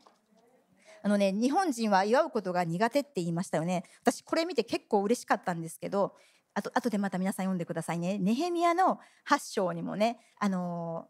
[1.02, 3.84] あのね、日本人は祝うことが苦手って言いましたよね。
[4.00, 6.14] 私これ見て結構嬉しかったんですけど、
[6.54, 8.16] あと後でまた皆さん読んでくださいね。
[8.16, 8.98] ネヘミヤの
[9.28, 11.08] 8章にもね、あの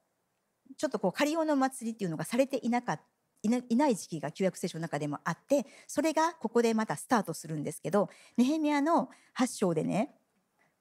[0.73, 3.14] ー、ちょっとこう仮用の祭りっていうのがされていなかった。
[3.45, 10.15] いない時期が旧約聖書の中でもあってそれがここでまたスタートするんですけどネヘミヤの8章でね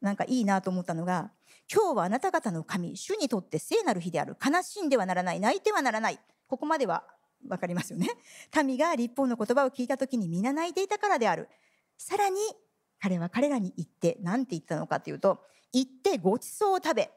[0.01, 1.31] なんかいいなと思ったのが
[1.73, 7.03] 「今日はあなた方の神主にとって聖なる日である悲しんではならない泣いてはならない」ここまでは
[7.47, 8.07] わかりますよね。
[8.63, 11.49] 民が立法の言葉を聞いた時に皆泣いていたからである。
[11.97, 12.37] さらに
[12.99, 15.41] 彼は彼らに言って何て言ったのかというと
[15.73, 17.11] 行ってごちそうを食べ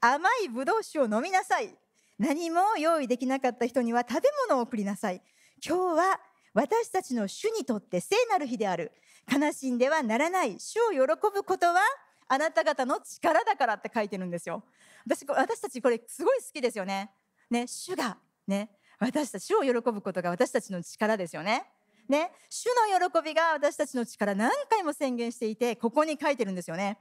[0.00, 1.76] 甘いぶどう酒を飲みなさい
[2.18, 5.22] 何も用意できなかった人には食べ物を送りなさい
[5.64, 6.20] 今日は
[6.54, 8.92] 私たちの主にとって聖なる日である
[9.30, 10.58] 悲しんではならない。
[10.58, 10.98] 主を喜
[11.32, 11.80] ぶことは
[12.26, 14.64] あなた方の力だからって書いてるんですよ。
[15.06, 17.10] 私、私たちこれすごい好きですよね。
[17.50, 21.66] ね、主が、ね、私たち、主を喜ぶことが私たちの力ですよね。
[22.08, 26.98] ね、主の喜びが私たちの力何回も宣言していて、ここに書いてるんですよね。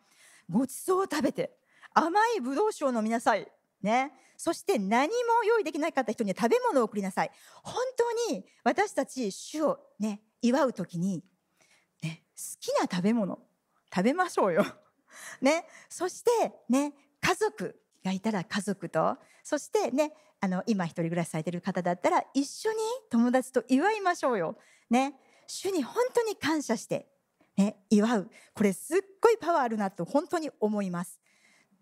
[0.50, 1.58] ごちそうを食べて、
[1.94, 3.48] 甘いブドウ酒を飲みなさい。
[3.82, 4.14] ね。
[4.38, 7.32] そして何も用意できなかった人には食べ物を送りなさい。
[7.64, 11.24] 本当に私たち主をね、祝うときに、
[12.04, 13.40] ね、好きな食べ物、
[13.94, 14.64] 食べましょうよ。
[15.42, 15.68] ね。
[15.90, 22.78] そしてね、家族がいたら家族と、そしてね、あの、今一人暮らしされてる方だったら一緒に
[23.10, 24.56] 友達と祝いましょうよ。
[24.90, 25.16] ね。
[25.48, 27.10] 主に本当に感謝して、
[27.56, 28.30] ね、祝う。
[28.54, 31.20] これすっごいパワーあるなと本当に思います。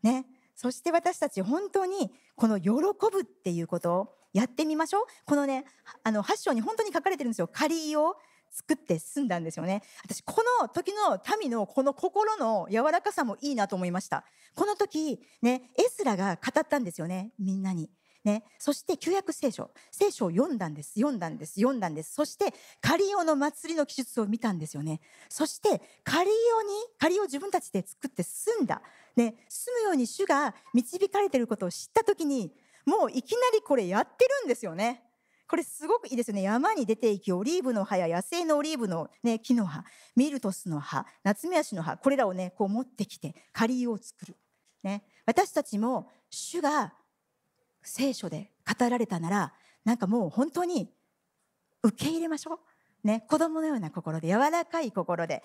[0.01, 0.25] ね。
[0.55, 5.03] そして私たち本当にこの喜ぶっていうことをやってみましょう。
[5.25, 5.65] このね、
[6.03, 7.47] あの、8章に本当に書かれてるんですよ。
[7.51, 8.17] 仮を
[8.51, 9.81] 作って済んだんですよね。
[10.03, 14.25] 私、この時の民のこの心の柔らかさもいいなと思いました。
[14.55, 17.31] この時、ね、エスラが語ったんですよね。
[17.37, 17.89] みんなに。
[18.25, 22.13] ね、そして旧約聖書、聖書を読んだんです、読んだんです、読んだんです。
[22.13, 24.99] そして、カリオの祭りの記述を見たんですよね。
[25.29, 28.81] そして、カリオに、カリオを自分たちで作って住んだ。
[29.15, 32.51] ね、住むように主が導かれていることを知ったときに、
[32.85, 35.01] もういきなりこれやってるんですよね。
[35.47, 36.41] これすごくいいですよね。
[36.41, 39.83] 山に出ていき、オリーブの葉や野生のオリーブの、ね、木の葉、
[40.15, 44.35] ミルトスの葉、夏目足の葉、これらをね、こう持ってきて、カリオを作る。
[44.83, 46.93] ね、私たちも主が
[47.81, 49.53] 聖書で語られたなら、
[49.83, 50.91] なんかもう本当に
[51.83, 52.59] 受け入れましょう。
[53.05, 55.43] ね、子供のような心で、柔らかい心で、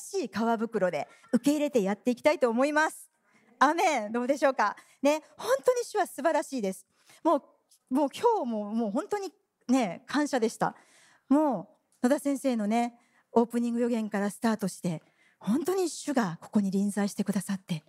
[0.00, 3.10] 新しい皮袋で受け入れてやっていきたいと思います。
[3.58, 4.76] アメンどうでしょうか？
[5.02, 6.86] ね、本当に主は素晴らしいです。
[7.22, 7.36] も
[7.90, 9.30] う、もう今日ももう本当に
[9.68, 10.74] ね、感謝でした。
[11.28, 11.68] も
[12.02, 12.98] う、野田先生のね、
[13.32, 15.02] オープニング予言からスタートして、
[15.38, 17.84] 本当に主がここに臨在してくださって、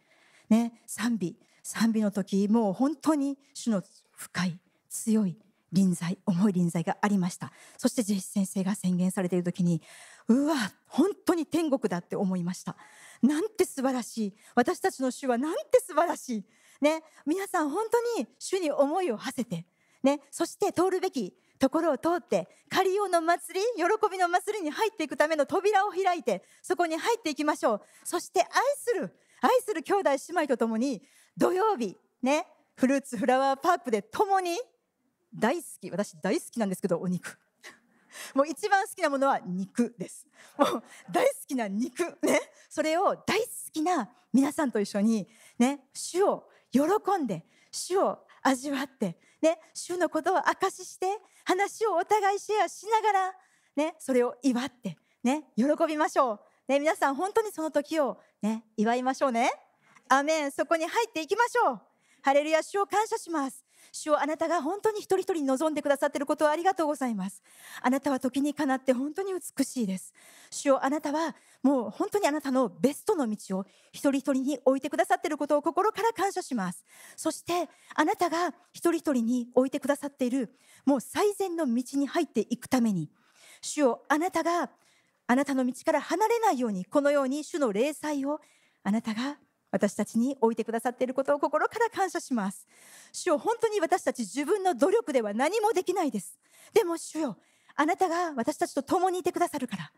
[0.50, 3.82] ね、賛美、賛美の時、もう本当に主の
[4.12, 5.38] 深い、強い
[5.72, 7.52] 臨在、重い臨在がありました。
[7.78, 9.82] そしてジェイス先生が宣言されている時に、
[10.28, 10.56] うわ、
[10.88, 12.76] 本当に天国だって思いました。
[13.22, 14.34] なんて素晴らしい。
[14.56, 16.44] 私たちの主はなんて素晴らしい。
[16.82, 19.66] ね、皆さん本当に主に思いを馳せて、
[20.04, 27.82] ね、そして通るべきところを通って、カリオの祭り、喜びの祭りに入っていくための扉を開いて、そこに入っていきましょう。
[28.04, 28.48] そして愛
[28.78, 31.02] する、愛する兄弟姉妹と共に、
[31.36, 34.58] 土曜日、ね、フルーツフラワーパークで共に、
[35.38, 37.38] 大好き、私大好きなんですけど、お肉。
[38.34, 40.26] もう一番好きなものは肉です。
[40.58, 42.18] もう大好きな肉。
[42.22, 42.42] ね。
[42.70, 45.28] それを大好きな皆さんと一緒に、
[45.60, 46.82] ね、主を喜
[47.18, 53.36] んで、主を味わって、ね、主のことを証しして、話をお互いシェアしながら、
[53.76, 56.40] ね、それを祝って、ね、喜びましょう。
[56.68, 59.52] ね、皆さん本当にその時をね、祝いましょうね。
[60.10, 60.52] アメン。
[60.52, 61.82] そこに入っていきましょう。
[62.22, 63.67] ハレルヤ、主を感謝します。
[63.98, 67.42] 主をあなたが本当に一人一人望んでくださっていることをありがとうございます。
[67.82, 70.14] あなたは時にかなって本当に美しいです。
[70.50, 76.86] 主をあなたはもう本当にあなたのベストの道を一人一人に置いてくださっていることを心から感謝します。
[77.16, 80.52] そしてあなたが一人一人に置いてくださっている
[80.86, 83.10] もう最善の道に入っていくために、
[83.62, 84.70] 主をあなたが
[85.28, 88.40] あなたの道から離れないように、このように主の霊祭を
[88.84, 89.38] あなたが
[89.78, 92.68] 私たちに置いてくださっていることを心から感謝します。
[93.12, 96.38] 主よ、本当に私たち自分の努力では何もできないです。
[96.74, 97.38] でも主よ、
[97.76, 99.92] あなたが私たちと共にいてくださるから、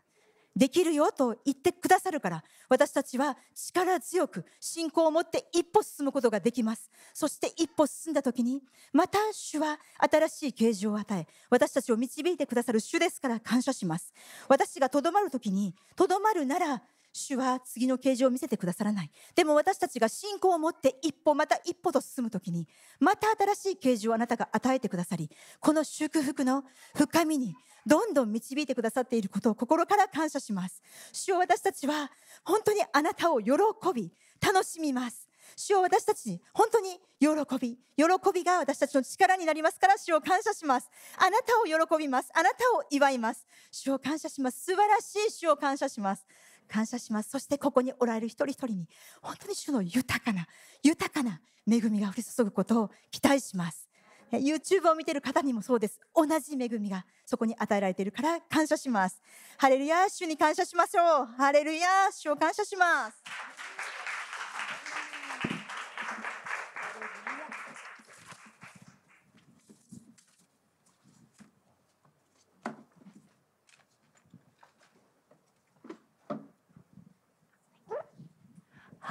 [0.54, 6.90] できるよと言ってくださるから、私たちは力強く信仰を持って一歩進むことができます。
[7.14, 8.62] そして一歩進んだ時に、
[8.92, 14.12] また主は新しい啓示を与え、私たちを導いてくださる主ですから感謝します。
[14.48, 19.10] 私がとどまる時に、とどまるなら、主は次の啓示を見せてくださらない。
[19.34, 27.54] でも私たちが信仰を持って一歩また一歩と進むときに、また新しい啓示をあなたが与えてくださり、この祝福の深みに
[27.86, 30.82] どんどん導いてくださっていることを心から感謝します。
[31.12, 32.10] 主を私たちは
[32.44, 33.52] 本当にあなたを喜
[33.94, 35.28] び、楽しみます。
[35.56, 40.88] 主を私たちに、本当に喜び、喜びが私たちの力になりますから、主を感謝します。
[41.18, 42.30] あなたを喜びます。
[42.34, 43.46] あなたを祝います。
[43.70, 44.64] 主を感謝します。
[44.64, 46.24] 素晴らしい主を感謝します。
[46.70, 47.30] 感謝します。
[47.30, 48.88] そしてここにおられる一人一人に、
[49.20, 50.46] 本当に主の豊かな、
[50.82, 53.88] 豊かな恵みが降り注ぐことを期待します。
[54.32, 55.98] YouTube を見てる方にもそうです。
[56.14, 59.20] 同じ恵みがそこに与えられているから感謝します。
[59.58, 61.26] ハレルヤ、主に感謝しましょう。
[61.36, 63.22] ハレルヤ、主を感謝します。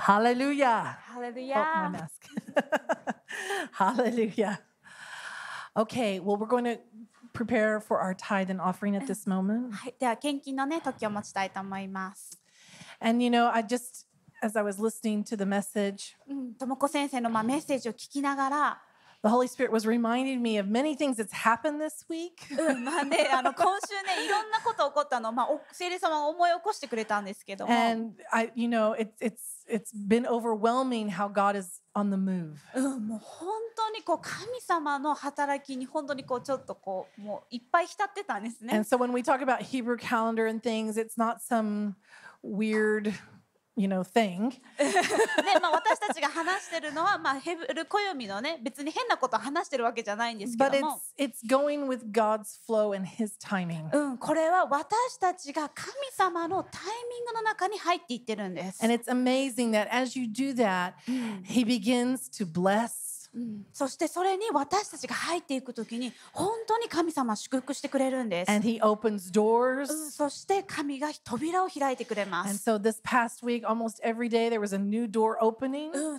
[0.08, 0.96] Hallelujah.
[1.14, 2.08] ハレル Oh, my ヤ mask.
[3.72, 4.58] Hallelujah.
[5.76, 6.78] Okay, well, we're going to
[7.32, 9.72] prepare for our tithe and offering at this moment.
[9.72, 12.40] は い、では献金のね時を持ちたいと思います。
[13.00, 14.06] And you know, I just,
[14.42, 18.82] as I was listening to the message, うん、ともこ先生のまあメッセージを聞きながら、
[19.24, 22.46] the Holy Spirit was reminding me of many things that's happened this week.
[22.50, 32.10] う ん、まあねあの今週ねいろんなこと起こったのをまあお聖霊様が思い起こしてくれたんですけども、 And I, you know, it's it's it's been overwhelming how God is on
[32.10, 32.56] the move.
[32.74, 41.94] うん、もう本当にこう神様の働きに本当にこうちょっとこうもういっぱい浸ってたんですね And。so when we talk about Hebrew calendar and things, it's not some
[42.42, 43.14] weird,
[43.79, 44.49] you know, thing.
[44.77, 51.01] で、まあ私たちが話してるのはまあヘブル暦のね別に変なことを話してるわけじゃないんですけ But ども。
[51.17, 53.89] it's it's going with God's flow and His timing.
[53.95, 58.83] うん、これは私たちが神様のタイミングの中に入っていってるんです。
[58.83, 60.93] And it's amazing that as you do that,
[61.45, 63.08] He begins to bless.
[63.73, 68.51] そしてそれに私たちが入っていくときに本当に神様祝福してくれるんです。
[68.51, 72.57] And he opens doors.、うん、そして神が扉を開いてくれます。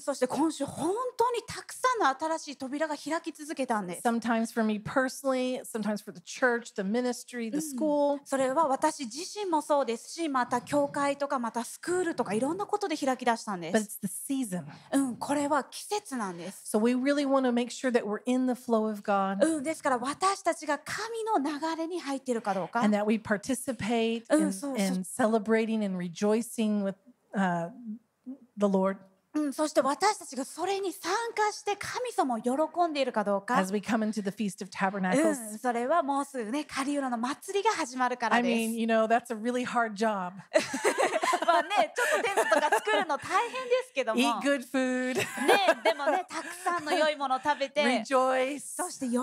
[0.01, 4.03] そして今週本当にたくさんの新しい扉が開き続けたんです。
[8.25, 13.99] それは私自身もそうですしまた教会とかまたスクールとかいろんなことで開き出したんです、
[14.93, 16.63] うん、これは季節なんです、
[17.00, 22.82] really want to make sure that we're in the flow of God うん、ですから私たちが神の流れに入っているかどうか。
[22.82, 26.96] and that we participate Uh, in, so- so- in celebrating and rejoicing with
[27.36, 27.70] uh,
[28.58, 28.98] the Lord
[29.38, 32.52] うん、そして私たちがそれに参加して神様を喜
[32.88, 33.58] んでいるかどうか。
[33.58, 35.56] as we come into the Feast of う Tabernacles.
[35.56, 38.80] ん、それはもうすぐね、カリウラの祭りが始まるから I で mean, す。
[38.80, 40.32] you know, that's a really hard job.
[41.47, 44.21] まあね、ちょっとテントとか作るの大変ですけども。
[44.21, 45.25] Eat good food, ね、
[45.85, 49.19] でもね、たくさんの良いものを食べて、rejoice, そして喜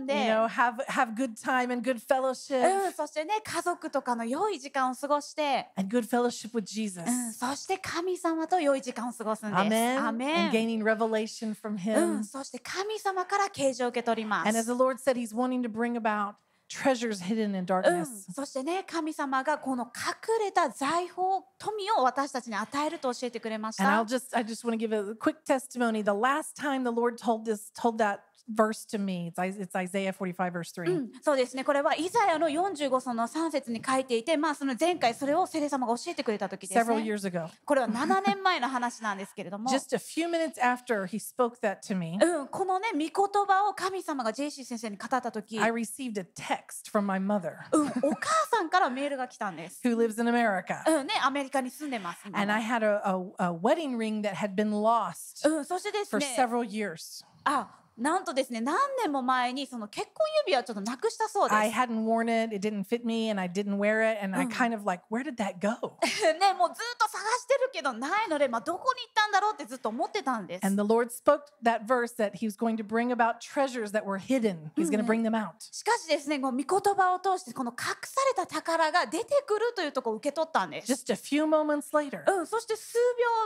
[0.00, 7.00] んで、you know, have have good time and good fellowship うん、そしてね、家族とかの良い時間を過ごして、and good fellowship with Jesus.
[7.00, 9.60] うん、そして神様と良い時間を過ごすんです。
[9.60, 9.98] Amen.
[9.98, 10.24] ア And
[10.56, 12.18] gaining revelation from う Him.
[12.20, 14.72] ん、そして神様から啓示を受け取りま And as す the。
[14.72, 16.34] Lord said, He's wanting to bring about
[16.72, 18.32] treasures hidden in うん、darkness.
[18.34, 24.04] そしてね神様がこの隠れた財宝富を私たちに与えると教えてくれまし And た I'll。
[24.04, 26.02] just I just want to give a quick testimony.
[26.02, 29.74] The last time the Lord told this told that verse to me, it's, Is- it's
[29.74, 30.90] Isaiah 45 verse 3.
[30.90, 37.04] うん、そうですねこれはイザヤの45章の3節に書いていて、まあ、その前回それをセレ様が教えてくれた時です Several ね。
[37.04, 37.48] years ago.
[37.64, 47.02] これは7年前の話なんですけれども、Just a few minutes after he spoke that to me, うん、このね御言葉を神様がジェイシー先生に語った時、I received a text from
[47.02, 49.80] my mother うん、お母さんからメールが来たんです。
[49.84, 50.82] who lives in America.
[50.86, 52.22] うんね、アメリカに住んでます。
[52.26, 56.68] 今 And I had a, a, a wedding ring that had been lost うん、そしてです for ね、several
[56.68, 57.24] years.
[57.44, 57.68] あ
[57.98, 61.58] なんとですね何年も前にその結婚指輪をちょっとなくしたそうです。
[61.58, 64.22] I hadn't worn it, it didn't fit me, and I didn't wear it.
[64.22, 65.98] And I kind of like, where did that go?
[66.38, 70.66] ね、もうずっと探してるけどないので、まあ、どこに行ったんだろうってずっと思ってたんです。
[70.66, 74.18] And the Lord spoke that verse that He was going to bring about treasures that were
[74.18, 74.70] hidden.
[74.76, 75.52] He's going to bring them out.
[75.60, 80.92] しかしですね、この御言葉を通してこの隠された宝が出てくるというところを受け取ったんです。
[80.92, 82.96] Just a few moments later, うん、そして数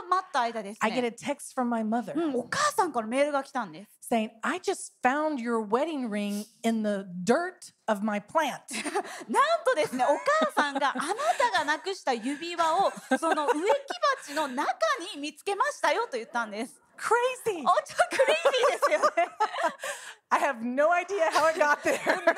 [0.03, 1.15] 秒待った間です I get a ね。
[1.19, 3.97] text from my mother うん、お母さんからメールが来たんです。
[4.09, 8.61] saying, I just found your wedding ring in the dirt of my plant.
[9.27, 13.67] なんとですね、お母さんがあなたがなくした指輪をその植木
[14.17, 14.73] 鉢の中
[15.13, 16.81] に見つけましたよと言ったんです。
[16.97, 17.61] Crazy.
[17.61, 19.29] おちょっとクレイジーですよね。
[20.29, 21.93] I have no idea how it got there.
[22.05, 22.33] なんで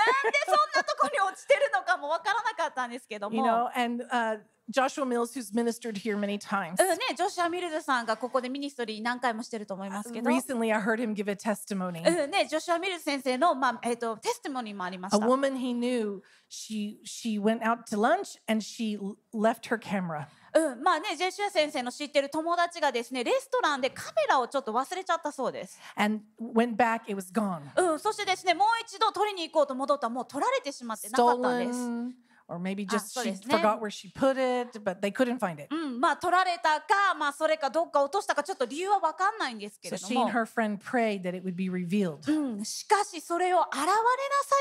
[0.45, 3.35] そんなとこに落ちてるのかもわからなかったんですけども。
[3.35, 4.39] you know, and uh,
[4.69, 11.35] Joshua Mills, who's ministered here many times, うんね、ジョシュア・ミルズさんがここで ministry 何回もしてると思いますけど、recently I heard him give a
[11.35, 12.07] testimony.
[12.07, 15.25] うんね、ジョシュア・ミルズ先生の、まあえー、と testimony もありまし A た。
[15.25, 18.99] woman he knew, she she went out to lunch and she
[19.33, 20.27] left her camera.
[20.53, 25.79] うん、まあね、ジョシュア先生の知ってる友達がですね、レストランでカメラをちょっと忘れちゃったそうです。
[25.95, 27.61] and went back, it was gone.
[27.75, 31.79] うん、そしてですね、もう一度取りに行こうと戻ったらもう取られてしまってなかったんです。
[31.79, 32.11] Stolen,
[32.49, 35.67] or maybe just so sheforgot where she put it, but they couldn't find it.
[35.69, 40.31] うん、まあ取られたか、まあそれかどっか落としたかちょっと理由は分かんないんですけ So れど she も and。
[40.33, 42.31] her friend prayed that it would be revealed.
[42.31, 43.99] うん、しかしそれを現れなさ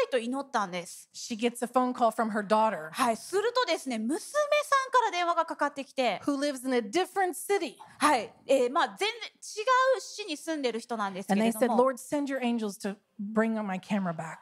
[0.06, 1.08] いと祈ったんです。
[1.14, 7.76] She gets a phone call from her daughter, はい、するとですね、娘さんから電話がかかってきて、who lives in a different city.
[7.98, 9.62] はい、えーまあ全然違
[9.96, 14.38] う市に住んでる人なんですけ And れ they ど said, も、Lord, send your angels to Bring my camera back.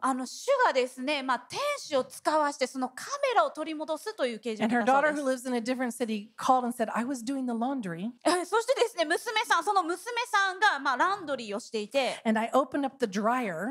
[0.00, 4.74] あの主がですね、まあ、天使を使わしてそのカメラを取り戻すという形態で。
[8.46, 12.20] そしてですね、娘さん、その娘さんが、まあ、ランドリーをしていて、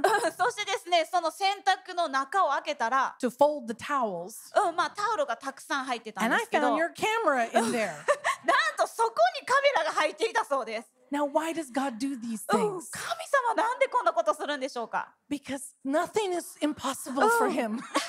[0.37, 3.15] そしてですね、その洗濯の中を開けたら、
[4.75, 6.75] まあ、タオルがたくさん入ってたんですけど。
[8.43, 10.91] なんとそこにカメラが入っていたそうです。
[11.10, 12.90] Now, why does God do these うん、 things?
[12.90, 13.04] 神
[13.46, 17.50] 様なんでこんなことするんでしょうか Because nothing is impossible for Oh.
[17.50, 17.78] him.
[17.78, 17.82] 神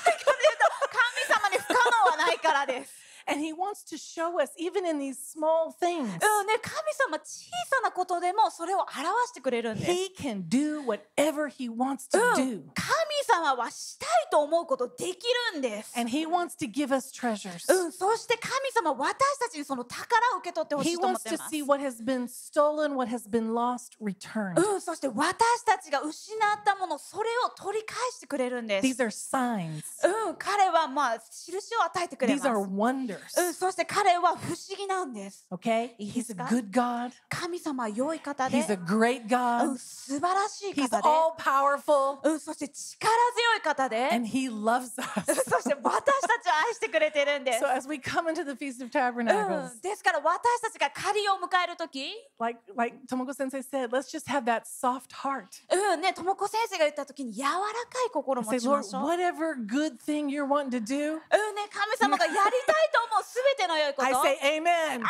[1.29, 2.93] 様に不可能はないからです。
[3.29, 6.07] And he wants to show us, even in these small things, うん
[6.47, 6.73] ね、神
[7.11, 8.93] 様小さなことでもそれを表
[9.27, 9.91] してくれるんです。
[9.91, 12.61] he can do whatever he wants to うん do.
[12.73, 12.87] 神
[13.27, 15.99] 様はしたいと思うことできるんです。
[15.99, 17.69] And he wants to give us treasures.
[17.73, 20.05] うん、そして神様は私たちにその宝
[20.35, 21.53] を受け取ってほし He いと思っ wants て to ます。
[21.53, 24.55] see what has been stolen, what has been lost, returned.
[24.65, 25.35] うん、そして私
[25.65, 28.87] たちが失ったものそれを取り返してくれるんです。
[28.87, 29.83] These are signs.
[30.27, 32.47] うん、彼はまあ印を与えてくれ These ます。
[32.47, 33.50] are う Wonders.
[33.50, 35.46] ん、そして彼は不思議なんです。
[35.50, 35.96] Okay?
[35.98, 37.12] He's で a good God.
[37.28, 39.26] 神様は良い方で、He's a great うん、
[39.72, 39.78] God.
[39.78, 42.18] 素晴らしい He's 方で、all powerful.
[42.22, 45.34] うん、そして力強い方で、And he loves us.
[45.44, 47.64] そして私たちを愛してくれてるんです。
[47.64, 54.10] So as we come into the Feast of う Tabernacles, ん、ですから私たちが仮を迎えるとき、like like Tomoko Sensei said, let's
[54.10, 55.46] just have that soft heart.
[55.72, 57.60] うんね、ともこ先生が言ったときに柔らか
[58.06, 59.02] い心を say, 持ちま Lord, しょう。
[59.08, 62.50] whatever good thing you're wanting to do, うんね、神様がやりたい
[62.92, 65.02] と思うすべての良いこと、I アーメ say ン amen.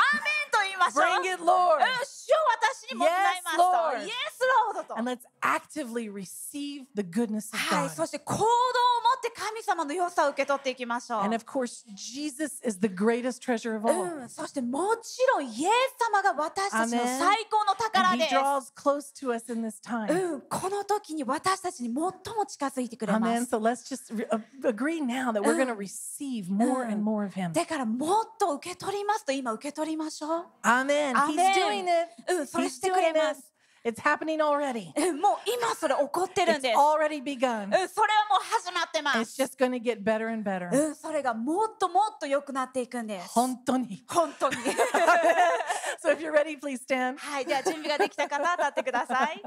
[0.53, 1.05] と言いましょう。
[1.05, 1.81] Bring it, Lord.
[1.81, 2.37] うん、主を
[2.85, 3.63] 私にもらいますと。
[3.63, 4.05] Yes, Lord.
[4.05, 4.41] イエス
[4.77, 4.99] ロードと。
[4.99, 7.91] And let's actively receive the goodness of はい、God.
[7.91, 8.51] そして行動を持
[9.19, 11.23] って神様の良さを受け取っていきましょう。
[11.23, 14.03] And of course, Jesus is the greatest treasure of all.
[14.03, 17.19] うん、そしてもちろんイエス様が私たちの Amen.
[17.19, 18.35] 最高の宝 And で he す。
[18.35, 20.13] draws close to us in this time.
[20.13, 22.13] うん、この時に私たちに最も
[22.47, 23.47] 近づいてくれま Amen.
[23.47, 23.55] す。
[23.55, 27.33] So let's just re- uh, agree now that we're going to receive more and more of
[27.35, 27.53] him.
[27.53, 30.47] だからもっと受け取りますと今受け取りましょう。
[30.63, 31.17] アーメン。
[31.17, 32.39] アー。
[32.39, 33.53] うん、それしてくれます。
[33.85, 34.93] It's happening already.
[35.15, 36.79] もう今それ起こってるんです。
[36.79, 37.67] Already begun.
[37.89, 39.43] それはもう始まってます。
[39.43, 40.95] Just gonna get better and better.
[40.95, 43.29] それがもっともっとよくなっていくんです。
[43.31, 44.05] 本当に。
[44.09, 44.57] 本当に。
[46.01, 47.19] so、if you're ready, please stand.
[47.19, 49.43] はい、じゃあ準備ができた方、立ってください。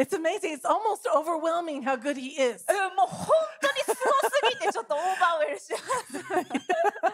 [0.00, 0.54] It's amazing.
[0.54, 2.64] It's almost overwhelming how good he is.
[2.68, 3.28] うん、もう本
[3.60, 7.10] 当にすごすぎてちょっとオーバーウェルします。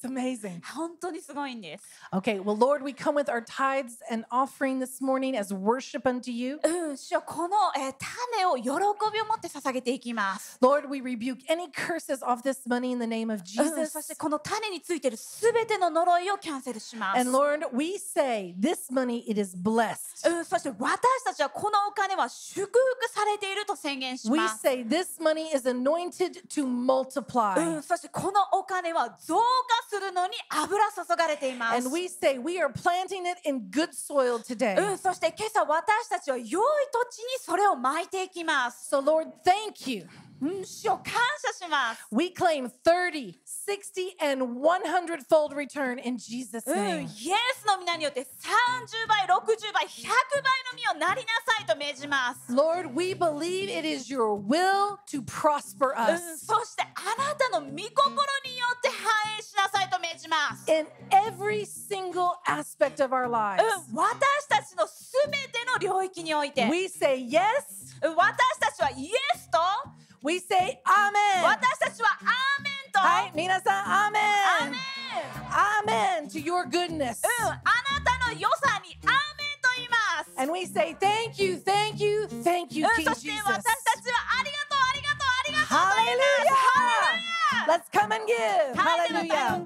[0.00, 0.62] It's amazing.
[0.74, 1.84] 本当にすごいんです。
[2.12, 6.32] Okay, well, Lord, we come with our tithes and offering this morning as worship unto
[6.32, 6.58] you.
[6.64, 10.58] うん、主よこの、えー種を喜びを持って捧げていきます。
[10.62, 13.86] Lord, we rebuke any curses off this money in the name of うん、 Jesus.
[13.90, 17.20] そしてこの種についてるすべての呪いをキャンセルします。
[17.20, 20.28] And Lord, we say this money, it is blessed.
[20.28, 22.71] うん、そして私たちは このお金は祝福
[23.11, 24.55] されていると宣言します。
[27.83, 29.43] そしてこのお金は増加
[29.87, 31.83] するのに油注がれています。
[31.83, 31.89] そ
[35.13, 36.57] して今朝私たちは良い土
[37.11, 38.95] 地にそれを巻いていきます。
[38.95, 40.07] So Lord, thank you.
[40.41, 42.07] うん、主を感謝します。
[42.11, 47.05] We claim 30, 60, and 100 fold return in Jesus' うん、イ name.
[47.05, 47.07] エ
[47.55, 52.51] スの皆によって30倍、60倍、100倍の実をなりなさいと命じます。
[52.51, 60.71] Lord, we believe it is your will to prosper うん、us そしてあなたの御心によって繁栄しなさいと命じます。
[60.71, 63.61] in every single aspect of our lives.
[63.61, 67.41] うん、私たちのすべての領域において、We say yes,
[68.01, 69.59] うん私たちはイエスと、
[70.23, 71.43] We say Amen.
[71.43, 72.99] 私たちは Amen と。
[72.99, 74.21] はい、皆さん Amen。
[74.61, 74.81] Amen.
[75.83, 77.21] Amen to your goodness.
[77.21, 77.59] Mm,
[80.37, 83.63] and we say thank you, thank you, thank you, mm, King Jesus.
[85.67, 86.11] Hallelujah!
[86.75, 87.21] Hallelujah.
[87.67, 88.75] Let's come and give.
[88.75, 89.65] Hallelujah.